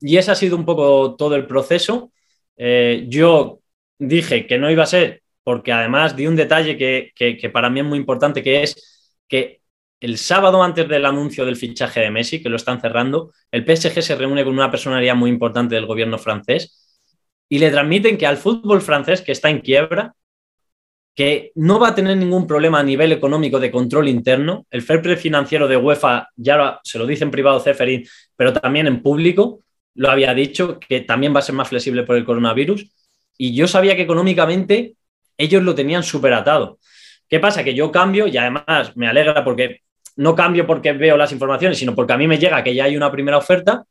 Y 0.00 0.18
ese 0.18 0.30
ha 0.30 0.36
sido 0.36 0.56
un 0.56 0.64
poco 0.64 1.16
todo 1.16 1.34
el 1.34 1.46
proceso. 1.48 2.12
Eh, 2.56 3.06
yo 3.08 3.58
dije 3.98 4.46
que 4.46 4.56
no 4.56 4.70
iba 4.70 4.84
a 4.84 4.86
ser, 4.86 5.24
porque 5.42 5.72
además 5.72 6.14
di 6.14 6.28
un 6.28 6.36
detalle 6.36 6.76
que, 6.78 7.10
que, 7.16 7.50
para 7.50 7.68
mí 7.70 7.80
es 7.80 7.86
muy 7.86 7.98
importante, 7.98 8.40
que 8.40 8.62
es 8.62 9.18
que 9.26 9.62
el 9.98 10.16
sábado 10.16 10.62
antes 10.62 10.88
del 10.88 11.06
anuncio 11.06 11.44
del 11.44 11.56
fichaje 11.56 11.98
de 12.00 12.12
Messi, 12.12 12.40
que 12.40 12.48
lo 12.48 12.56
están 12.56 12.80
cerrando, 12.80 13.32
el 13.50 13.64
PSG 13.64 14.00
se 14.00 14.14
reúne 14.14 14.44
con 14.44 14.54
una 14.54 14.70
personalidad 14.70 15.16
muy 15.16 15.30
importante 15.30 15.74
del 15.74 15.86
gobierno 15.86 16.18
francés 16.18 17.00
y 17.48 17.58
le 17.58 17.72
transmiten 17.72 18.16
que 18.16 18.28
al 18.28 18.36
fútbol 18.36 18.80
francés, 18.80 19.22
que 19.22 19.32
está 19.32 19.50
en 19.50 19.60
quiebra, 19.60 20.14
que 21.16 21.50
no 21.56 21.80
va 21.80 21.88
a 21.88 21.94
tener 21.94 22.16
ningún 22.16 22.46
problema 22.46 22.78
a 22.78 22.84
nivel 22.84 23.10
económico 23.10 23.58
de 23.58 23.72
control 23.72 24.08
interno. 24.08 24.66
El 24.70 24.82
fair 24.82 25.16
financiero 25.16 25.66
de 25.66 25.76
UEFA 25.76 26.28
ya 26.36 26.78
se 26.84 26.98
lo 26.98 27.06
dice 27.06 27.24
en 27.24 27.32
privado 27.32 27.58
Ceferín, 27.58 28.06
pero 28.36 28.52
también 28.52 28.86
en 28.86 29.02
público 29.02 29.60
lo 29.94 30.10
había 30.10 30.34
dicho, 30.34 30.78
que 30.78 31.00
también 31.00 31.34
va 31.34 31.40
a 31.40 31.42
ser 31.42 31.54
más 31.54 31.68
flexible 31.68 32.04
por 32.04 32.16
el 32.16 32.24
coronavirus. 32.24 32.86
Y 33.38 33.54
yo 33.54 33.66
sabía 33.66 33.96
que 33.96 34.02
económicamente 34.02 34.94
ellos 35.36 35.62
lo 35.62 35.74
tenían 35.74 36.04
súper 36.04 36.34
atado. 36.34 36.78
¿Qué 37.28 37.40
pasa? 37.40 37.64
Que 37.64 37.74
yo 37.74 37.90
cambio 37.90 38.28
y 38.28 38.36
además 38.36 38.94
me 38.94 39.08
alegra 39.08 39.42
porque 39.42 39.80
no 40.16 40.34
cambio 40.34 40.66
porque 40.66 40.92
veo 40.92 41.16
las 41.16 41.32
informaciones, 41.32 41.78
sino 41.78 41.94
porque 41.94 42.12
a 42.12 42.18
mí 42.18 42.28
me 42.28 42.38
llega 42.38 42.62
que 42.62 42.74
ya 42.74 42.84
hay 42.84 42.96
una 42.96 43.10
primera 43.10 43.38
oferta 43.38 43.84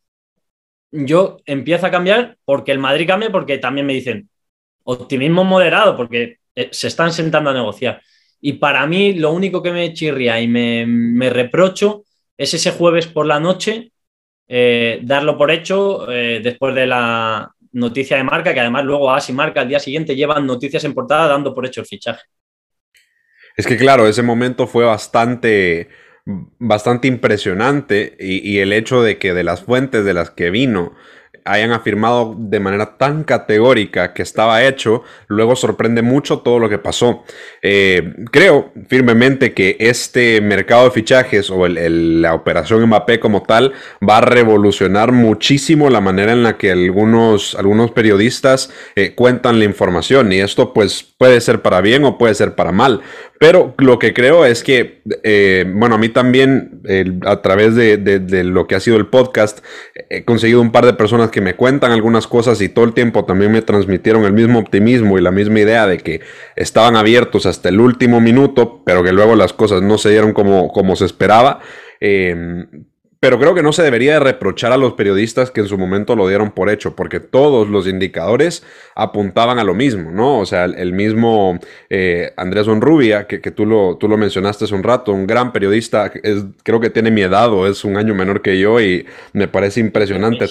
yo 1.04 1.38
empiezo 1.46 1.88
a 1.88 1.92
cambiar 1.92 2.38
porque 2.46 2.72
el 2.72 2.80
Madrid 2.80 3.08
cambia, 3.08 3.32
porque 3.32 3.58
también 3.58 3.86
me 3.86 3.94
dicen 3.94 4.30
optimismo 4.84 5.44
moderado, 5.44 5.98
porque 5.98 6.40
eh, 6.56 6.70
se 6.72 6.88
están 6.88 7.12
sentando 7.12 7.50
a 7.50 7.54
negociar. 7.54 8.02
Y 8.42 8.54
para 8.54 8.86
mí 8.88 9.14
lo 9.14 9.32
único 9.32 9.62
que 9.62 9.72
me 9.72 9.94
chirría 9.94 10.40
y 10.40 10.48
me, 10.48 11.30
reprocho 11.30 12.04
es 12.38 12.54
ese 12.54 12.72
jueves 12.72 13.08
por 13.08 13.26
la 13.26 13.40
noche 13.40 13.92
eh, 14.48 15.00
darlo 15.02 15.38
por 15.38 15.50
hecho 15.50 16.12
eh, 16.12 16.40
después 16.44 16.76
de 16.76 16.86
la 16.86 17.52
noticia 17.72 18.18
de 18.18 18.24
marca, 18.24 18.54
que 18.54 18.60
además 18.60 18.86
luego 18.86 19.12
As 19.12 19.30
y 19.30 19.34
Marca 19.34 19.62
al 19.62 19.68
día 19.68 19.80
siguiente 19.80 20.16
llevan 20.16 20.46
noticias 20.46 20.84
en 20.84 20.94
portada 20.94 21.28
dando 21.28 21.54
por 21.54 21.66
hecho 21.66 21.82
el 21.82 21.88
fichaje. 21.88 22.22
Es 23.58 23.66
que 23.66 23.78
claro, 23.78 24.08
ese 24.08 24.22
momento 24.22 24.68
fue 24.68 24.86
bastante 24.86 25.90
bastante 26.26 27.08
impresionante 27.08 28.18
y, 28.20 28.58
el 28.58 28.74
hecho 28.74 29.04
de 29.04 29.20
que 29.20 29.34
de 29.34 29.44
las 29.44 29.62
fuentes 29.62 30.06
de 30.06 30.14
las 30.14 30.32
que 30.32 30.50
vino 30.50 30.96
hayan 31.46 31.72
afirmado 31.72 32.36
de 32.38 32.60
manera 32.60 32.98
tan 32.98 33.24
categórica 33.24 34.14
que 34.14 34.24
estaba 34.24 34.64
hecho, 34.64 35.04
luego 35.28 35.56
sorprende 35.56 36.02
mucho 36.02 36.40
todo 36.40 36.60
lo 36.60 36.68
que 36.70 36.80
pasó. 36.80 37.24
Eh, 37.62 38.16
creo 38.32 38.72
firmemente 38.88 39.54
que 39.54 39.78
este 39.80 40.42
mercado 40.42 40.86
de 40.86 40.92
fichajes 40.92 41.52
o 41.52 41.68
la 41.68 42.34
operación 42.34 42.86
Mbappé 42.88 43.20
como 43.20 43.44
tal 43.44 43.74
va 44.08 44.18
a 44.18 44.22
revolucionar 44.22 45.12
muchísimo 45.12 45.90
la 45.92 46.02
manera 46.02 46.34
en 46.34 46.42
la 46.42 46.58
que 46.58 46.72
algunos, 46.72 47.56
algunos 47.56 47.92
periodistas 47.92 48.72
eh, 48.96 49.14
cuentan 49.14 49.60
la 49.60 49.66
información 49.66 50.34
y 50.34 50.40
esto 50.40 50.74
pues 50.74 51.04
puede 51.04 51.40
ser 51.42 51.62
para 51.62 51.82
bien 51.82 52.06
o 52.06 52.18
puede 52.18 52.34
ser 52.34 52.56
para 52.56 52.72
mal. 52.72 53.02
Pero 53.40 53.76
lo 53.78 54.00
que 54.00 54.14
creo 54.14 54.46
es 54.46 54.64
que, 54.64 55.02
eh, 55.24 55.66
bueno, 55.68 55.96
a 55.96 55.98
mí 55.98 56.10
también, 56.10 56.82
a 57.26 57.42
través 57.42 57.76
de, 57.76 58.44
lo 58.44 58.66
que 58.66 58.76
ha 58.76 58.80
sido 58.80 58.98
el 58.98 59.08
podcast, 59.08 59.60
he 60.10 60.24
conseguido 60.24 60.62
un 60.62 60.72
par 60.72 60.86
de 60.86 60.94
personas 60.94 61.32
que 61.32 61.42
me 61.42 61.56
cuentan 61.56 61.92
algunas 61.92 62.28
cosas 62.28 62.62
y 62.62 62.70
todo 62.70 62.86
el 62.86 62.94
tiempo 62.94 63.26
también 63.26 63.52
me 63.52 63.62
transmitieron 63.62 64.24
el 64.24 64.34
mismo 64.34 64.60
optimismo 64.60 65.18
y 65.18 65.22
la 65.22 65.32
misma 65.32 65.60
idea 65.60 65.86
de 65.86 65.98
que 65.98 66.22
estaban 66.56 66.96
abiertos 66.96 67.46
hasta 67.46 67.70
el 67.70 67.82
último 67.82 68.22
minuto, 68.22 68.82
pero 68.86 69.04
que 69.04 69.12
luego 69.12 69.36
las 69.36 69.52
cosas 69.52 69.82
no 69.82 69.98
se 69.98 70.12
dieron 70.12 70.32
como, 70.34 70.70
como 70.70 70.96
se 70.96 71.06
esperaba. 71.06 71.60
Eh, 72.00 72.66
pero 73.26 73.40
creo 73.40 73.56
que 73.56 73.64
no 73.64 73.74
se 73.74 73.82
debería 73.82 74.14
de 74.14 74.20
reprochar 74.20 74.72
a 74.72 74.78
los 74.78 74.94
periodistas 74.94 75.50
que 75.50 75.62
en 75.62 75.68
su 75.68 75.80
momento 75.80 76.16
lo 76.16 76.28
dieron 76.28 76.52
por 76.52 76.70
hecho, 76.70 76.96
porque 76.96 77.20
todos 77.20 77.68
los 77.68 77.88
indicadores 77.88 78.64
apuntaban 78.94 79.58
a 79.58 79.64
lo 79.64 79.74
mismo, 79.74 80.12
¿no? 80.12 80.38
O 80.38 80.46
sea, 80.46 80.66
el, 80.66 80.94
mismo 80.94 81.60
eh, 81.90 82.34
Andrés 82.38 82.68
Onrubia, 82.68 83.26
que, 83.26 83.42
que, 83.42 83.50
tú, 83.50 83.66
lo, 83.66 83.98
tú 83.98 84.08
lo 84.08 84.16
mencionaste 84.16 84.66
hace 84.66 84.76
un 84.76 84.84
rato, 84.84 85.12
un 85.12 85.26
gran 85.26 85.52
periodista, 85.54 86.12
es, 86.22 86.44
creo 86.62 86.80
que 86.80 86.92
tiene 86.92 87.10
mi 87.10 87.22
edad 87.22 87.52
o 87.52 87.66
es 87.66 87.84
un 87.84 87.98
año 87.98 88.14
menor 88.14 88.44
que 88.44 88.60
yo 88.60 88.80
y 88.80 89.08
me 89.34 89.48
parece 89.48 89.80
impresionante. 89.80 90.46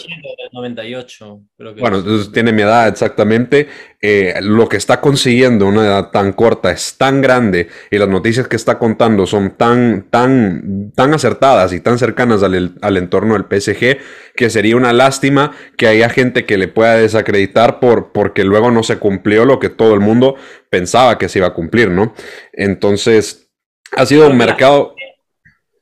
98, 0.53 1.41
creo 1.57 1.75
que 1.75 1.81
bueno, 1.81 1.99
entonces 1.99 2.33
tiene 2.33 2.53
mi 2.53 2.63
edad 2.63 2.89
exactamente. 2.89 3.69
Eh, 4.01 4.35
lo 4.43 4.69
que 4.69 4.77
está 4.77 5.01
consiguiendo 5.01 5.67
una 5.67 5.87
edad 5.87 6.11
tan 6.11 6.33
corta 6.33 6.71
es 6.71 6.97
tan 6.99 7.23
grande 7.23 7.69
y 7.91 7.99
las 7.99 8.09
noticias 8.09 8.47
que 8.47 8.57
está 8.57 8.79
contando 8.79 9.27
son 9.27 9.53
tan, 9.53 10.07
tan, 10.11 10.93
tan 10.95 11.15
acertadas 11.15 11.73
y 11.73 11.81
tan 11.81 11.99
cercanas 11.99 12.43
al 12.43 12.55
al 12.83 12.97
entorno 12.97 13.35
del 13.35 13.45
PSG, 13.45 13.99
que 14.35 14.51
sería 14.51 14.77
una 14.77 14.93
lástima 14.93 15.57
que 15.77 15.87
haya 15.87 16.09
gente 16.09 16.45
que 16.45 16.59
le 16.59 16.69
pueda 16.69 16.97
desacreditar 16.97 17.81
por, 17.81 18.13
porque 18.13 18.45
luego 18.45 18.71
no 18.71 18.83
se 18.83 18.99
cumplió 18.99 19.45
lo 19.45 19.59
que 19.59 19.69
todo 19.69 19.95
el 19.95 20.01
mundo 20.01 20.37
pensaba 20.71 21.19
que 21.19 21.29
se 21.29 21.39
iba 21.39 21.49
a 21.49 21.55
cumplir, 21.55 21.91
¿no? 21.91 22.15
Entonces, 22.53 23.51
ha 23.93 24.07
sido 24.07 24.29
un 24.29 24.37
mercado... 24.37 24.95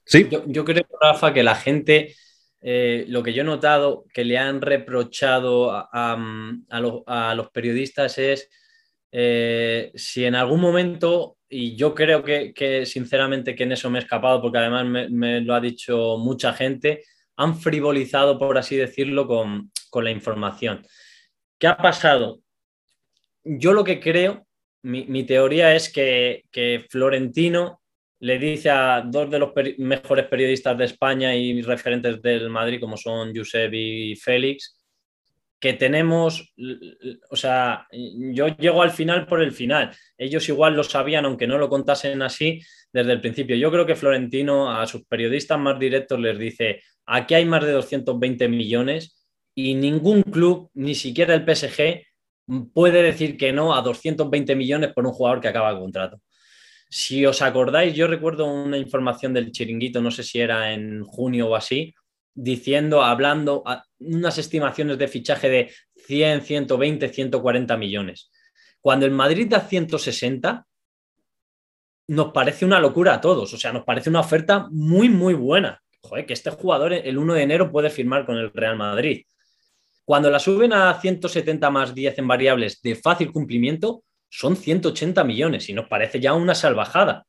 Sí. 0.05 0.29
Yo, 0.47 0.65
creo, 0.65 0.85
Rafa, 1.01 1.33
que 1.33 1.43
la 1.43 1.55
gente, 1.55 2.15
eh, 2.61 3.05
lo 3.09 3.23
que 3.23 3.33
yo 3.33 3.43
he 3.43 3.47
notado 3.47 4.05
que 4.13 4.25
le 4.25 4.37
han 4.37 4.61
reprochado 4.61 5.71
a, 5.73 6.17
los, 6.81 7.51
periodistas 7.51 8.19
es 8.19 8.51
eh, 9.13 9.93
si 9.95 10.25
en 10.25 10.35
algún 10.35 10.61
momento 10.61 11.37
y 11.55 11.77
yo 11.77 11.95
creo 11.95 12.25
que, 12.25 12.87
sinceramente 12.87 13.55
que 13.55 13.65
en 13.65 13.73
eso 13.73 13.91
me 13.91 13.99
he 13.99 14.03
escapado 14.03 14.41
porque 14.41 14.57
además 14.57 15.11
me, 15.11 15.43
lo 15.43 15.55
ha 15.55 15.61
dicho 15.61 16.17
mucha 16.17 16.55
gente, 16.55 17.05
han 17.37 17.61
frivolizado, 17.61 18.39
por 18.39 18.57
así 18.57 18.75
decirlo, 18.75 19.27
con, 19.27 19.71
la 20.03 20.11
información. 20.11 20.83
¿Qué 21.59 21.67
ha 21.67 21.77
pasado? 21.77 22.41
Yo 23.45 23.75
lo 23.75 23.85
que 23.85 24.01
creo, 24.01 24.47
mi, 24.83 25.25
teoría 25.25 25.75
es 25.75 25.93
que, 25.93 26.45
que, 26.51 26.87
Florentino 26.89 27.83
le 28.21 28.39
dice 28.39 28.71
a 28.71 29.03
dos 29.05 29.31
de 29.31 29.39
los 29.39 29.51
mejores 29.77 30.29
periodistas 30.29 30.79
de 30.79 30.87
España 30.87 31.35
y 31.35 31.61
referentes 31.61 32.23
del 32.23 32.49
Madrid, 32.49 32.81
como 32.81 32.97
son 32.97 33.37
Josep 33.37 33.75
y 33.75 34.17
Félix, 34.17 34.82
que 35.63 35.75
tenemos, 35.75 36.53
o 37.31 37.37
sea, 37.37 37.87
yo 37.93 38.49
llego 38.49 38.83
al 38.83 38.91
final 38.91 39.27
por 39.27 39.41
el 39.41 39.53
final. 39.53 39.95
Ellos 40.19 40.49
igual 40.49 40.75
lo 40.75 40.83
sabían, 40.83 41.25
aunque 41.25 41.47
no 41.47 41.57
lo 41.57 41.69
contasen 41.69 42.21
así 42.21 42.61
desde 42.93 43.13
el 43.13 43.21
principio. 43.21 43.55
Yo 43.55 43.71
creo 43.71 43.87
que 43.87 43.95
Florentino 43.95 44.73
a 44.77 44.85
sus 44.89 45.05
periodistas 45.05 45.61
más 45.61 45.79
directos 45.79 46.19
les 46.19 46.37
dice, 46.37 46.83
aquí 47.07 47.35
hay 47.35 47.45
más 47.45 47.65
de 47.65 47.71
220 47.71 48.49
millones 48.49 49.25
y 49.55 49.77
ningún 49.77 50.23
club, 50.23 50.69
ni 50.75 50.97
siquiera 50.97 51.33
el 51.33 51.45
PSG, 51.45 52.03
puede 52.75 53.01
decir 53.01 53.37
que 53.37 53.53
no 53.53 53.73
a 53.73 53.83
220 53.83 54.57
millones 54.57 54.93
por 54.93 55.07
un 55.07 55.13
jugador 55.13 55.41
que 55.41 55.47
acaba 55.47 55.71
el 55.71 55.79
contrato. 55.79 56.21
Si 56.91 57.25
os 57.25 57.41
acordáis, 57.41 57.95
yo 57.95 58.09
recuerdo 58.09 58.47
una 58.47 58.79
información 58.79 59.33
del 59.33 59.53
chiringuito, 59.53 60.03
no 60.03 60.11
sé 60.11 60.25
si 60.25 60.41
era 60.41 60.73
en 60.73 61.05
junio 61.05 61.51
o 61.51 61.55
así, 61.55 61.95
diciendo, 62.35 63.03
hablando, 63.03 63.63
unas 63.99 64.39
estimaciones 64.39 64.99
de 64.99 65.09
fichaje 65.09 65.49
de 65.49 65.73
100, 66.07 66.43
120, 66.43 67.09
140 67.09 67.77
millones. 67.77 68.31
Cuando 68.81 69.07
el 69.07 69.13
Madrid 69.13 69.49
da 69.49 69.61
160, 69.61 70.67
nos 72.09 72.33
parece 72.33 72.65
una 72.65 72.81
locura 72.81 73.15
a 73.15 73.21
todos, 73.21 73.53
o 73.53 73.57
sea, 73.57 73.73
nos 73.73 73.85
parece 73.85 74.11
una 74.11 74.21
oferta 74.21 74.67
muy, 74.71 75.09
muy 75.09 75.35
buena. 75.35 75.81
Joder, 76.01 76.27
que 76.27 76.33
este 76.33 76.51
jugador 76.51 76.93
el 76.93 77.17
1 77.17 77.35
de 77.35 77.43
enero 77.43 77.71
puede 77.71 77.91
firmar 77.91 78.27
con 78.27 78.37
el 78.37 78.53
Real 78.53 78.77
Madrid. 78.77 79.25
Cuando 80.05 80.31
la 80.31 80.41
suben 80.41 80.73
a 80.73 80.93
170 81.01 81.71
más 81.71 81.95
10 81.95 82.19
en 82.19 82.27
variables 82.27 82.83
de 82.83 82.97
fácil 82.97 83.31
cumplimiento, 83.31 84.03
son 84.29 84.57
180 84.57 85.23
millones 85.23 85.69
y 85.69 85.75
nos 85.75 85.87
parece 85.87 86.19
ya 86.19 86.33
una 86.33 86.55
salvajada. 86.55 87.25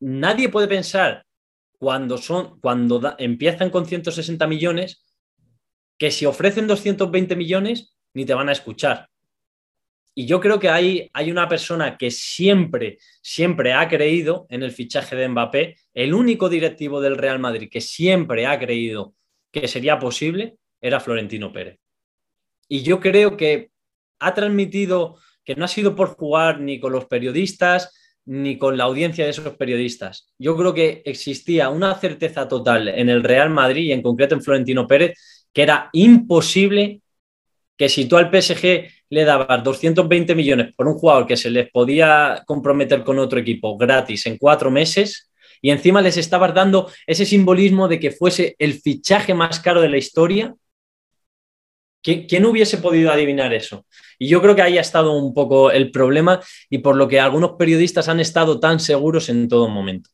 Nadie 0.00 0.48
puede 0.48 0.66
pensar 0.66 1.24
cuando, 1.82 2.16
son, 2.16 2.60
cuando 2.60 3.16
empiezan 3.18 3.68
con 3.68 3.86
160 3.86 4.46
millones 4.46 5.04
que 5.98 6.12
si 6.12 6.26
ofrecen 6.26 6.68
220 6.68 7.34
millones 7.34 7.96
ni 8.14 8.24
te 8.24 8.34
van 8.34 8.48
a 8.48 8.52
escuchar. 8.52 9.08
Y 10.14 10.26
yo 10.26 10.40
creo 10.40 10.60
que 10.60 10.68
hay, 10.68 11.10
hay 11.12 11.32
una 11.32 11.48
persona 11.48 11.98
que 11.98 12.12
siempre, 12.12 12.98
siempre 13.20 13.72
ha 13.72 13.88
creído 13.88 14.46
en 14.48 14.62
el 14.62 14.70
fichaje 14.70 15.16
de 15.16 15.28
Mbappé, 15.28 15.76
el 15.92 16.14
único 16.14 16.48
directivo 16.48 17.00
del 17.00 17.18
Real 17.18 17.40
Madrid 17.40 17.68
que 17.68 17.80
siempre 17.80 18.46
ha 18.46 18.60
creído 18.60 19.16
que 19.50 19.66
sería 19.66 19.98
posible 19.98 20.58
era 20.80 21.00
Florentino 21.00 21.52
Pérez. 21.52 21.80
Y 22.68 22.82
yo 22.82 23.00
creo 23.00 23.36
que 23.36 23.72
ha 24.20 24.34
transmitido 24.34 25.18
que 25.44 25.56
no 25.56 25.64
ha 25.64 25.68
sido 25.68 25.96
por 25.96 26.10
jugar 26.10 26.60
ni 26.60 26.78
con 26.78 26.92
los 26.92 27.06
periodistas 27.06 27.92
ni 28.24 28.56
con 28.58 28.76
la 28.76 28.84
audiencia 28.84 29.24
de 29.24 29.30
esos 29.30 29.56
periodistas. 29.56 30.28
Yo 30.38 30.56
creo 30.56 30.74
que 30.74 31.02
existía 31.04 31.70
una 31.70 31.94
certeza 31.96 32.46
total 32.46 32.88
en 32.88 33.08
el 33.08 33.22
Real 33.22 33.50
Madrid 33.50 33.84
y 33.84 33.92
en 33.92 34.02
concreto 34.02 34.34
en 34.34 34.42
Florentino 34.42 34.86
Pérez 34.86 35.18
que 35.52 35.62
era 35.62 35.90
imposible 35.92 37.02
que 37.76 37.88
si 37.88 38.06
tú 38.06 38.16
al 38.16 38.30
PSG 38.30 38.88
le 39.10 39.24
dabas 39.24 39.62
220 39.62 40.34
millones 40.34 40.72
por 40.74 40.86
un 40.88 40.94
jugador 40.94 41.26
que 41.26 41.36
se 41.36 41.50
les 41.50 41.70
podía 41.70 42.42
comprometer 42.46 43.02
con 43.04 43.18
otro 43.18 43.38
equipo 43.38 43.76
gratis 43.76 44.26
en 44.26 44.38
cuatro 44.38 44.70
meses 44.70 45.30
y 45.60 45.70
encima 45.70 46.00
les 46.00 46.16
estabas 46.16 46.54
dando 46.54 46.90
ese 47.06 47.26
simbolismo 47.26 47.88
de 47.88 48.00
que 48.00 48.10
fuese 48.10 48.56
el 48.58 48.74
fichaje 48.74 49.34
más 49.34 49.60
caro 49.60 49.80
de 49.80 49.88
la 49.88 49.98
historia, 49.98 50.54
¿quién 52.02 52.46
hubiese 52.46 52.78
podido 52.78 53.12
adivinar 53.12 53.52
eso? 53.52 53.86
Y 54.22 54.28
yo 54.28 54.40
creo 54.40 54.54
que 54.54 54.62
ahí 54.62 54.78
ha 54.78 54.82
estado 54.82 55.14
un 55.14 55.34
poco 55.34 55.72
el 55.72 55.90
problema 55.90 56.38
y 56.70 56.78
por 56.78 56.94
lo 56.94 57.08
que 57.08 57.18
algunos 57.18 57.56
periodistas 57.58 58.08
han 58.08 58.20
estado 58.20 58.60
tan 58.60 58.78
seguros 58.78 59.28
en 59.28 59.48
todo 59.48 59.68
momento. 59.68 60.10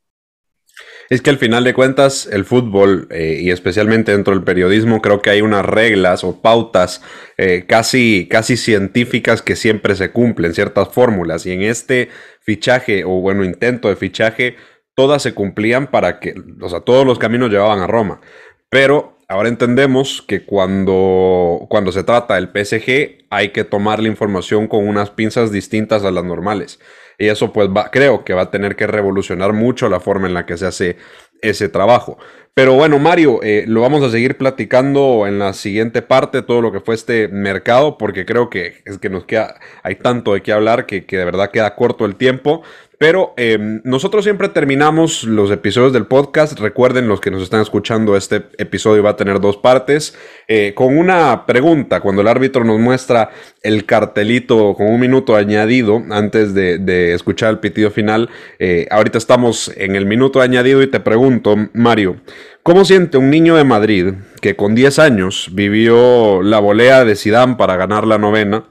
Es 1.11 1.21
que 1.21 1.29
al 1.29 1.37
final 1.37 1.63
de 1.63 1.75
cuentas, 1.75 2.27
el 2.33 2.47
fútbol, 2.47 3.07
eh, 3.11 3.39
y 3.43 3.51
especialmente 3.51 4.13
dentro 4.13 4.33
del 4.33 4.45
periodismo, 4.45 5.03
creo 5.03 5.21
que 5.21 5.29
hay 5.29 5.43
unas 5.43 5.63
reglas 5.63 6.25
o 6.25 6.41
pautas 6.41 7.03
eh, 7.37 7.67
casi, 7.69 8.27
casi 8.31 8.57
científicas 8.57 9.43
que 9.43 9.57
siempre 9.57 9.95
se 9.95 10.11
cumplen, 10.11 10.55
ciertas 10.55 10.89
fórmulas. 10.89 11.45
Y 11.45 11.53
en 11.53 11.61
este 11.61 12.09
fichaje, 12.41 13.05
o 13.05 13.21
bueno, 13.21 13.45
intento 13.45 13.91
de 13.91 13.97
fichaje, 13.97 14.57
todas 14.95 15.21
se 15.21 15.35
cumplían 15.35 15.91
para 15.91 16.19
que, 16.19 16.35
o 16.63 16.69
sea, 16.71 16.81
todos 16.81 17.05
los 17.05 17.19
caminos 17.19 17.51
llevaban 17.51 17.81
a 17.81 17.87
Roma. 17.87 18.23
Pero 18.71 19.18
ahora 19.29 19.49
entendemos 19.51 20.23
que 20.27 20.45
cuando, 20.45 21.67
cuando 21.69 21.93
se 21.93 22.03
trata 22.03 22.35
del 22.35 22.49
PSG 22.49 23.27
hay 23.31 23.51
que 23.51 23.65
tomar 23.65 24.01
la 24.01 24.09
información 24.09 24.67
con 24.67 24.89
unas 24.89 25.11
pinzas 25.11 25.53
distintas 25.53 26.05
a 26.05 26.11
las 26.11 26.25
normales. 26.25 26.81
Y 27.19 27.29
eso 27.29 27.53
pues 27.53 27.69
va, 27.69 27.91
creo 27.91 28.25
que 28.25 28.33
va 28.33 28.43
a 28.43 28.51
tener 28.51 28.75
que 28.75 28.87
revolucionar 28.87 29.53
mucho 29.53 29.89
la 29.89 30.01
forma 30.01 30.29
en 30.29 30.35
la 30.35 30.47
que 30.47 30.57
se 30.57 30.67
hace 30.67 30.97
ese 31.43 31.69
trabajo. 31.69 32.19
Pero 32.55 32.75
bueno, 32.75 32.99
Mario, 32.99 33.41
eh, 33.43 33.65
lo 33.69 33.83
vamos 33.83 34.03
a 34.03 34.11
seguir 34.11 34.37
platicando 34.37 35.27
en 35.29 35.39
la 35.39 35.53
siguiente 35.53 36.03
parte, 36.03 36.43
todo 36.43 36.61
lo 36.61 36.73
que 36.73 36.81
fue 36.81 36.97
este 36.97 37.29
mercado, 37.29 37.99
porque 37.99 38.27
creo 38.27 38.51
que 38.51 38.83
es 38.85 38.99
que 38.99 39.11
nos 39.11 39.27
queda, 39.27 39.61
hay 39.85 39.95
tanto 39.95 40.35
de 40.35 40.43
qué 40.43 40.53
hablar 40.53 40.87
que, 40.87 41.07
que 41.07 41.19
de 41.19 41.25
verdad 41.25 41.53
queda 41.53 41.77
corto 41.77 42.05
el 42.05 42.17
tiempo. 42.17 42.63
Pero 42.99 43.33
em, 43.37 43.81
nosotros 43.85 44.25
siempre 44.25 44.49
terminamos 44.49 45.23
los 45.23 45.53
episodios 45.53 45.93
del 45.93 46.07
podcast. 46.07 46.59
Recuerden, 46.59 47.07
los 47.07 47.21
que 47.21 47.31
nos 47.31 47.45
están 47.45 47.61
escuchando, 47.61 48.17
este 48.17 48.43
episodio 48.59 49.05
va 49.05 49.11
a 49.11 49.17
tener 49.17 49.41
dos 49.41 49.57
partes. 49.57 50.19
Eh, 50.49 50.73
con 50.75 50.99
una 50.99 51.47
pregunta, 51.47 52.01
cuando 52.01 52.23
el 52.23 52.29
árbitro 52.29 52.65
nos 52.65 52.81
muestra 52.81 53.31
el 53.63 53.85
cartelito 53.85 54.75
con 54.75 54.89
un 54.89 54.99
minuto 54.99 55.37
añadido 55.37 56.03
antes 56.11 56.55
de, 56.55 57.15
escuchar 57.15 57.51
el 57.51 57.59
pitido 57.61 57.93
final. 57.93 58.31
Eh, 58.59 58.89
ahorita 58.91 59.19
estamos 59.19 59.71
en 59.77 59.95
el 59.95 60.05
minuto 60.05 60.41
añadido 60.41 60.83
y 60.83 60.89
te 60.89 60.99
pregunto, 60.99 61.55
Mario, 61.75 62.17
¿cómo 62.65 62.85
siente 62.85 63.17
un 63.17 63.31
niño 63.31 63.55
de 63.55 63.63
Madrid 63.63 64.15
que 64.41 64.57
con 64.57 64.75
10 64.75 64.99
años 64.99 65.51
vivió 65.53 66.43
la 66.43 66.59
volea 66.59 67.05
de 67.05 67.15
Sidán 67.15 67.57
para 67.57 67.77
ganar 67.77 68.09
la 68.09 68.19
novena? 68.19 68.65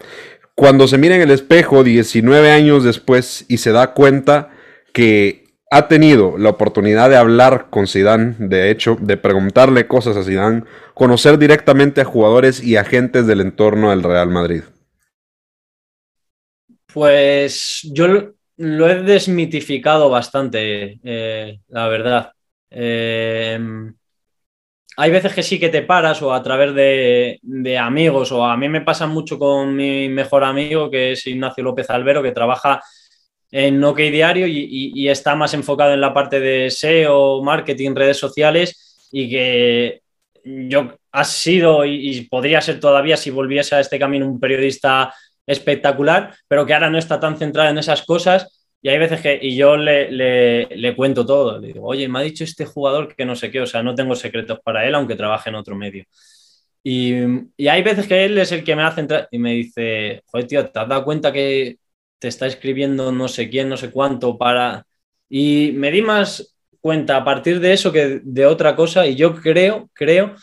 Cuando 0.57 0.87
se 0.87 0.97
mira 0.97 1.15
en 1.15 1.21
el 1.21 1.29
espejo 1.29 1.83
19 1.83 2.49
años 2.49 2.83
después 2.83 3.45
y 3.47 3.57
se 3.57 3.71
da 3.71 3.93
cuenta 3.93 4.49
que 4.91 5.45
ha 5.69 5.87
tenido 5.87 6.35
la 6.39 6.49
oportunidad 6.49 7.11
de 7.11 7.15
hablar 7.15 7.67
con 7.69 7.85
Zidane, 7.85 8.33
de 8.39 8.71
hecho, 8.71 8.97
de 8.99 9.17
preguntarle 9.17 9.85
cosas 9.85 10.17
a 10.17 10.23
Zidane, 10.23 10.63
conocer 10.95 11.37
directamente 11.37 12.01
a 12.01 12.05
jugadores 12.05 12.63
y 12.63 12.75
agentes 12.75 13.27
del 13.27 13.41
entorno 13.41 13.91
del 13.91 14.01
Real 14.01 14.29
Madrid. 14.29 14.63
Pues 16.91 17.87
yo 17.93 18.07
lo 18.57 18.89
he 18.89 19.03
desmitificado 19.03 20.09
bastante, 20.09 20.99
eh, 21.03 21.59
la 21.67 21.87
verdad. 21.87 22.31
Eh, 22.71 23.59
hay 24.99 25.11
veces 25.11 25.33
que 25.33 25.43
sí 25.43 25.59
que 25.59 25.69
te 25.69 25.83
paras 25.83 26.23
o 26.23 26.33
a 26.33 26.41
través 26.41 26.73
de, 26.73 27.77
amigos 27.79 28.31
o 28.31 28.43
a 28.43 28.57
mí 28.57 28.67
me 28.67 28.81
pasa 28.81 29.05
mucho 29.05 29.37
con 29.37 29.75
mi 29.75 30.09
mejor 30.09 30.43
amigo 30.43 30.89
que 30.89 31.11
es 31.11 31.27
Ignacio 31.27 31.63
López 31.63 31.87
Albero 31.91 32.23
que 32.23 32.31
trabaja 32.31 32.81
en 33.51 33.81
OK 33.83 33.97
Diario 33.97 34.47
y, 34.47 35.07
está 35.07 35.35
más 35.35 35.53
enfocado 35.53 35.93
en 35.93 36.01
la 36.01 36.15
parte 36.15 36.39
de 36.39 36.71
SEO, 36.71 37.43
marketing, 37.43 37.93
redes 37.93 38.17
sociales 38.17 39.07
y 39.11 39.29
que 39.29 40.01
yo 40.43 40.97
ha 41.11 41.23
sido 41.23 41.85
y, 41.85 42.21
podría 42.21 42.59
ser 42.59 42.79
todavía 42.79 43.17
si 43.17 43.29
volviese 43.29 43.75
a 43.75 43.79
este 43.79 43.99
camino 43.99 44.25
un 44.25 44.39
periodista 44.39 45.13
espectacular, 45.45 46.33
pero 46.47 46.65
que 46.65 46.73
ahora 46.73 46.89
no 46.89 46.97
está 46.97 47.19
tan 47.19 47.37
centrado 47.37 47.69
en 47.69 47.77
esas 47.77 48.01
cosas 48.01 48.56
y 48.87 48.89
hay 48.89 48.99
veces 48.99 49.19
que, 49.19 49.37
y 49.41 49.57
yo 49.57 49.75
le, 49.75 50.09
le, 50.09 50.95
cuento 50.95 51.25
todo, 51.25 51.59
le 51.59 51.67
digo, 51.73 51.85
oye, 51.85 52.07
me 52.07 52.19
ha 52.19 52.21
dicho 52.21 52.45
este 52.45 52.65
jugador 52.65 53.13
que 53.13 53.25
no 53.25 53.35
sé 53.35 53.51
qué, 53.51 53.59
o 53.59 53.65
sea, 53.65 53.83
no 53.83 53.93
tengo 53.93 54.15
secretos 54.15 54.61
para 54.63 54.87
él, 54.87 54.95
aunque 54.95 55.17
trabaje 55.17 55.49
en 55.49 55.55
otro 55.55 55.75
medio. 55.75 56.05
Y, 56.83 57.15
y 57.57 57.67
hay 57.67 57.83
veces 57.83 58.07
que 58.07 58.23
él 58.23 58.37
es 58.37 58.53
el 58.53 58.63
que 58.63 58.77
me 58.77 58.83
hace 58.83 59.01
entrar 59.01 59.27
y 59.29 59.39
me 59.39 59.51
dice, 59.51 60.23
joder, 60.27 60.47
tío, 60.47 60.69
¿te 60.69 60.79
has 60.79 60.87
dado 60.87 61.03
cuenta 61.03 61.33
que 61.33 61.79
te 62.17 62.29
está 62.29 62.47
escribiendo 62.47 63.11
no 63.11 63.27
sé 63.27 63.49
quién, 63.49 63.67
no 63.67 63.75
sé 63.75 63.91
cuánto 63.91 64.37
para... 64.37 64.85
Y 65.27 65.73
me 65.73 65.91
di 65.91 66.01
más 66.01 66.55
cuenta 66.79 67.17
a 67.17 67.25
partir 67.25 67.59
de 67.59 67.73
eso 67.73 67.91
que 67.91 68.21
de 68.23 68.45
otra 68.45 68.73
cosa 68.77 69.05
y 69.05 69.15
yo 69.15 69.35
creo, 69.35 69.89
creo 69.91 70.33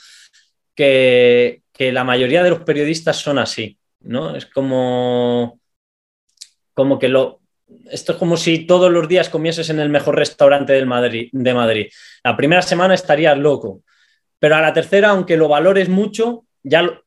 que, 0.74 1.62
que 1.72 1.92
la 1.92 2.04
mayoría 2.04 2.42
de 2.42 2.50
los 2.50 2.61
periodistas 2.61 3.16
son 3.16 3.38
así, 3.38 3.78
¿no? 4.00 4.37
Es 4.37 4.44
como, 4.44 5.59
como 6.74 6.98
que 6.98 7.09
lo, 7.09 7.40
esto 7.90 8.12
es 8.12 8.18
como 8.18 8.37
si 8.37 8.66
todos 8.66 8.90
los 8.90 9.09
días 9.09 9.29
comieses 9.29 9.70
en 9.70 9.81
el 9.81 9.88
mejor 9.88 10.16
restaurante 10.16 10.72
del 10.72 10.87
Madrid, 10.87 11.29
de 11.33 11.55
Madrid. 11.55 11.87
La 12.22 12.37
primera 12.37 12.62
semana 12.62 12.94
estarías 12.94 13.37
loco, 13.38 13.83
pero 14.38 14.57
a 14.57 14.61
la 14.61 14.72
tercera, 14.72 15.11
aunque 15.11 15.37
lo 15.37 15.48
valores 15.48 15.88
mucho, 15.88 16.44
ya 16.62 16.83
lo, 16.83 17.05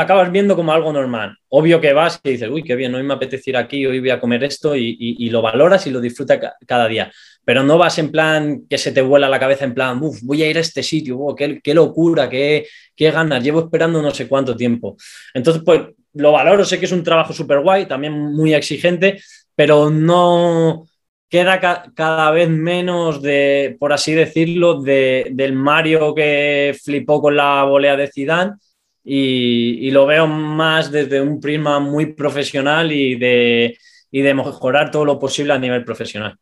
acabas 0.00 0.30
viendo 0.30 0.56
como 0.56 0.72
algo 0.72 0.92
normal. 0.92 1.36
Obvio 1.48 1.80
que 1.80 1.92
vas 1.92 2.20
y 2.24 2.30
dices, 2.30 2.48
uy, 2.50 2.62
qué 2.62 2.74
bien, 2.74 2.94
hoy 2.94 3.02
me 3.02 3.14
apetece 3.14 3.50
ir 3.50 3.56
aquí, 3.56 3.86
hoy 3.86 4.00
voy 4.00 4.10
a 4.10 4.20
comer 4.20 4.44
esto 4.44 4.74
y, 4.76 5.28
lo 5.30 5.42
valoras 5.42 5.86
y 5.86 5.90
lo 5.90 6.00
disfrutas 6.00 6.40
cada 6.66 6.88
día. 6.88 7.12
Pero 7.44 7.62
no 7.62 7.78
vas 7.78 7.98
en 7.98 8.10
plan 8.10 8.66
que 8.68 8.78
se 8.78 8.92
te 8.92 9.00
vuela 9.00 9.28
la 9.28 9.38
cabeza 9.38 9.64
en 9.64 9.74
plan, 9.74 10.02
uff, 10.02 10.20
voy 10.22 10.42
a 10.42 10.50
ir 10.50 10.56
a 10.56 10.60
este 10.60 10.82
sitio, 10.82 11.18
qué, 11.36 11.60
qué, 11.62 11.74
locura, 11.74 12.28
qué, 12.28 12.66
qué 12.94 13.10
ganas, 13.10 13.42
llevo 13.42 13.60
esperando 13.60 14.02
no 14.02 14.10
sé 14.10 14.26
cuánto 14.26 14.56
tiempo. 14.56 14.96
Entonces, 15.32 15.62
pues 15.64 15.80
lo 16.16 16.32
valoro, 16.32 16.64
sé 16.64 16.78
que 16.78 16.86
es 16.86 16.92
un 16.92 17.02
trabajo 17.02 17.32
súper 17.32 17.60
guay, 17.60 17.86
también 17.86 18.12
muy 18.12 18.54
exigente, 18.54 19.20
pero 19.54 19.90
no 19.90 20.86
queda 21.28 21.60
cada 21.94 22.30
vez 22.30 22.48
menos 22.48 23.20
de, 23.22 23.76
por 23.78 23.92
así 23.92 24.14
decirlo, 24.14 24.80
de, 24.80 25.28
del 25.32 25.52
Mario 25.52 26.14
que 26.14 26.76
flipó 26.82 27.20
con 27.20 27.36
la 27.36 27.64
volea 27.64 27.96
de 27.96 28.10
Zidane 28.10 28.54
y, 29.02 29.90
lo 29.90 30.06
veo 30.06 30.26
más 30.26 30.90
desde 30.90 31.20
un 31.20 31.40
prisma 31.40 31.78
muy 31.78 32.14
profesional 32.14 32.90
y 32.90 33.14
de, 33.16 33.78
y 34.10 34.20
de 34.20 34.34
mejorar 34.34 34.90
todo 34.90 35.04
lo 35.04 35.18
posible 35.18 35.52
a 35.52 35.58
nivel 35.58 35.84
profesional. 35.84 36.36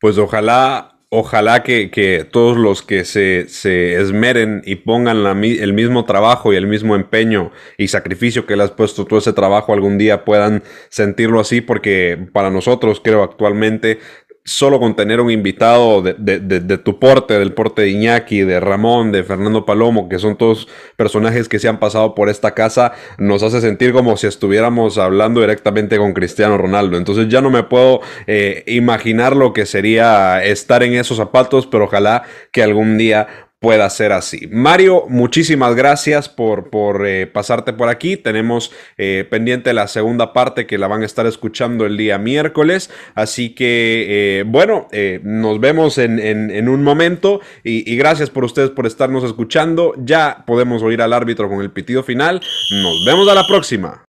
Pues 0.00 0.18
ojalá 0.18 0.97
ojalá 1.10 1.62
que, 1.62 2.28
todos 2.30 2.56
los 2.56 2.82
que 2.82 3.04
se, 3.04 3.46
esmeren 3.94 4.62
y 4.64 4.76
pongan 4.76 5.42
el 5.42 5.72
mismo 5.72 6.04
trabajo 6.04 6.52
y 6.52 6.56
el 6.56 6.66
mismo 6.66 6.94
empeño 6.96 7.50
y 7.78 7.88
sacrificio 7.88 8.46
que 8.46 8.56
le 8.56 8.64
has 8.64 8.72
puesto 8.72 9.04
tú 9.04 9.16
ese 9.16 9.32
trabajo 9.32 9.72
algún 9.72 9.98
día 9.98 10.24
puedan 10.24 10.62
sentirlo 10.90 11.40
así, 11.40 11.60
porque 11.60 12.28
para 12.32 12.50
nosotros 12.50 13.00
creo 13.02 13.22
actualmente 13.22 13.98
solo 14.48 14.80
con 14.80 14.96
tener 14.96 15.20
un 15.20 15.30
invitado 15.30 16.00
de, 16.00 16.78
tu 16.82 16.98
porte, 16.98 17.38
del 17.38 17.52
porte 17.52 17.82
de 17.82 17.90
Iñaki, 17.90 18.40
de 18.40 18.60
Ramón, 18.60 19.12
de 19.12 19.22
Fernando 19.22 19.66
Palomo, 19.66 20.08
que 20.08 20.18
son 20.18 20.36
todos 20.36 20.68
personajes 20.96 21.50
que 21.50 21.58
se 21.58 21.68
han 21.68 21.78
pasado 21.78 22.14
por 22.14 22.30
esta 22.30 22.54
casa, 22.54 22.92
nos 23.18 23.42
hace 23.42 23.60
sentir 23.60 23.92
como 23.92 24.16
si 24.16 24.26
estuviéramos 24.26 24.96
hablando 24.96 25.42
directamente 25.42 25.98
con 25.98 26.14
Cristiano 26.14 26.56
Ronaldo. 26.56 26.96
Entonces 26.96 27.28
ya 27.28 27.42
no 27.42 27.50
me 27.50 27.62
puedo 27.64 28.00
eh, 28.26 28.64
imaginar 28.66 29.36
lo 29.36 29.52
que 29.52 29.66
sería 29.66 30.42
estar 30.42 30.82
en 30.82 30.94
esos 30.94 31.18
zapatos, 31.18 31.66
pero 31.66 31.84
ojalá 31.84 32.22
que 32.50 32.62
algún 32.62 32.96
día 32.96 33.47
pueda 33.60 33.88
ser 33.90 34.12
así. 34.12 34.46
Mario, 34.50 35.04
muchísimas 35.08 35.74
gracias 35.74 36.28
por, 36.28 36.70
por 36.70 37.06
eh, 37.06 37.26
pasarte 37.26 37.72
por 37.72 37.88
aquí. 37.88 38.16
Tenemos 38.16 38.72
eh, 38.96 39.26
pendiente 39.28 39.72
la 39.72 39.88
segunda 39.88 40.32
parte 40.32 40.66
que 40.66 40.78
la 40.78 40.86
van 40.86 41.02
a 41.02 41.06
estar 41.06 41.26
escuchando 41.26 41.84
el 41.84 41.96
día 41.96 42.18
miércoles. 42.18 42.90
Así 43.14 43.54
que, 43.54 44.40
eh, 44.40 44.44
bueno, 44.46 44.88
nos 45.22 45.60
vemos 45.60 45.98
en, 45.98 46.68
un 46.68 46.82
momento 46.82 47.40
y, 47.64 47.90
y, 47.90 47.96
gracias 47.96 48.30
por 48.30 48.44
ustedes 48.44 48.70
por 48.70 48.86
estarnos 48.86 49.24
escuchando. 49.24 49.94
Ya 49.98 50.44
podemos 50.46 50.82
oír 50.82 51.02
al 51.02 51.12
árbitro 51.12 51.48
con 51.48 51.60
el 51.60 51.70
pitido 51.70 52.02
final. 52.02 52.40
Nos 52.70 53.04
vemos 53.04 53.28
a 53.28 53.34
la 53.34 53.46
próxima. 53.46 54.07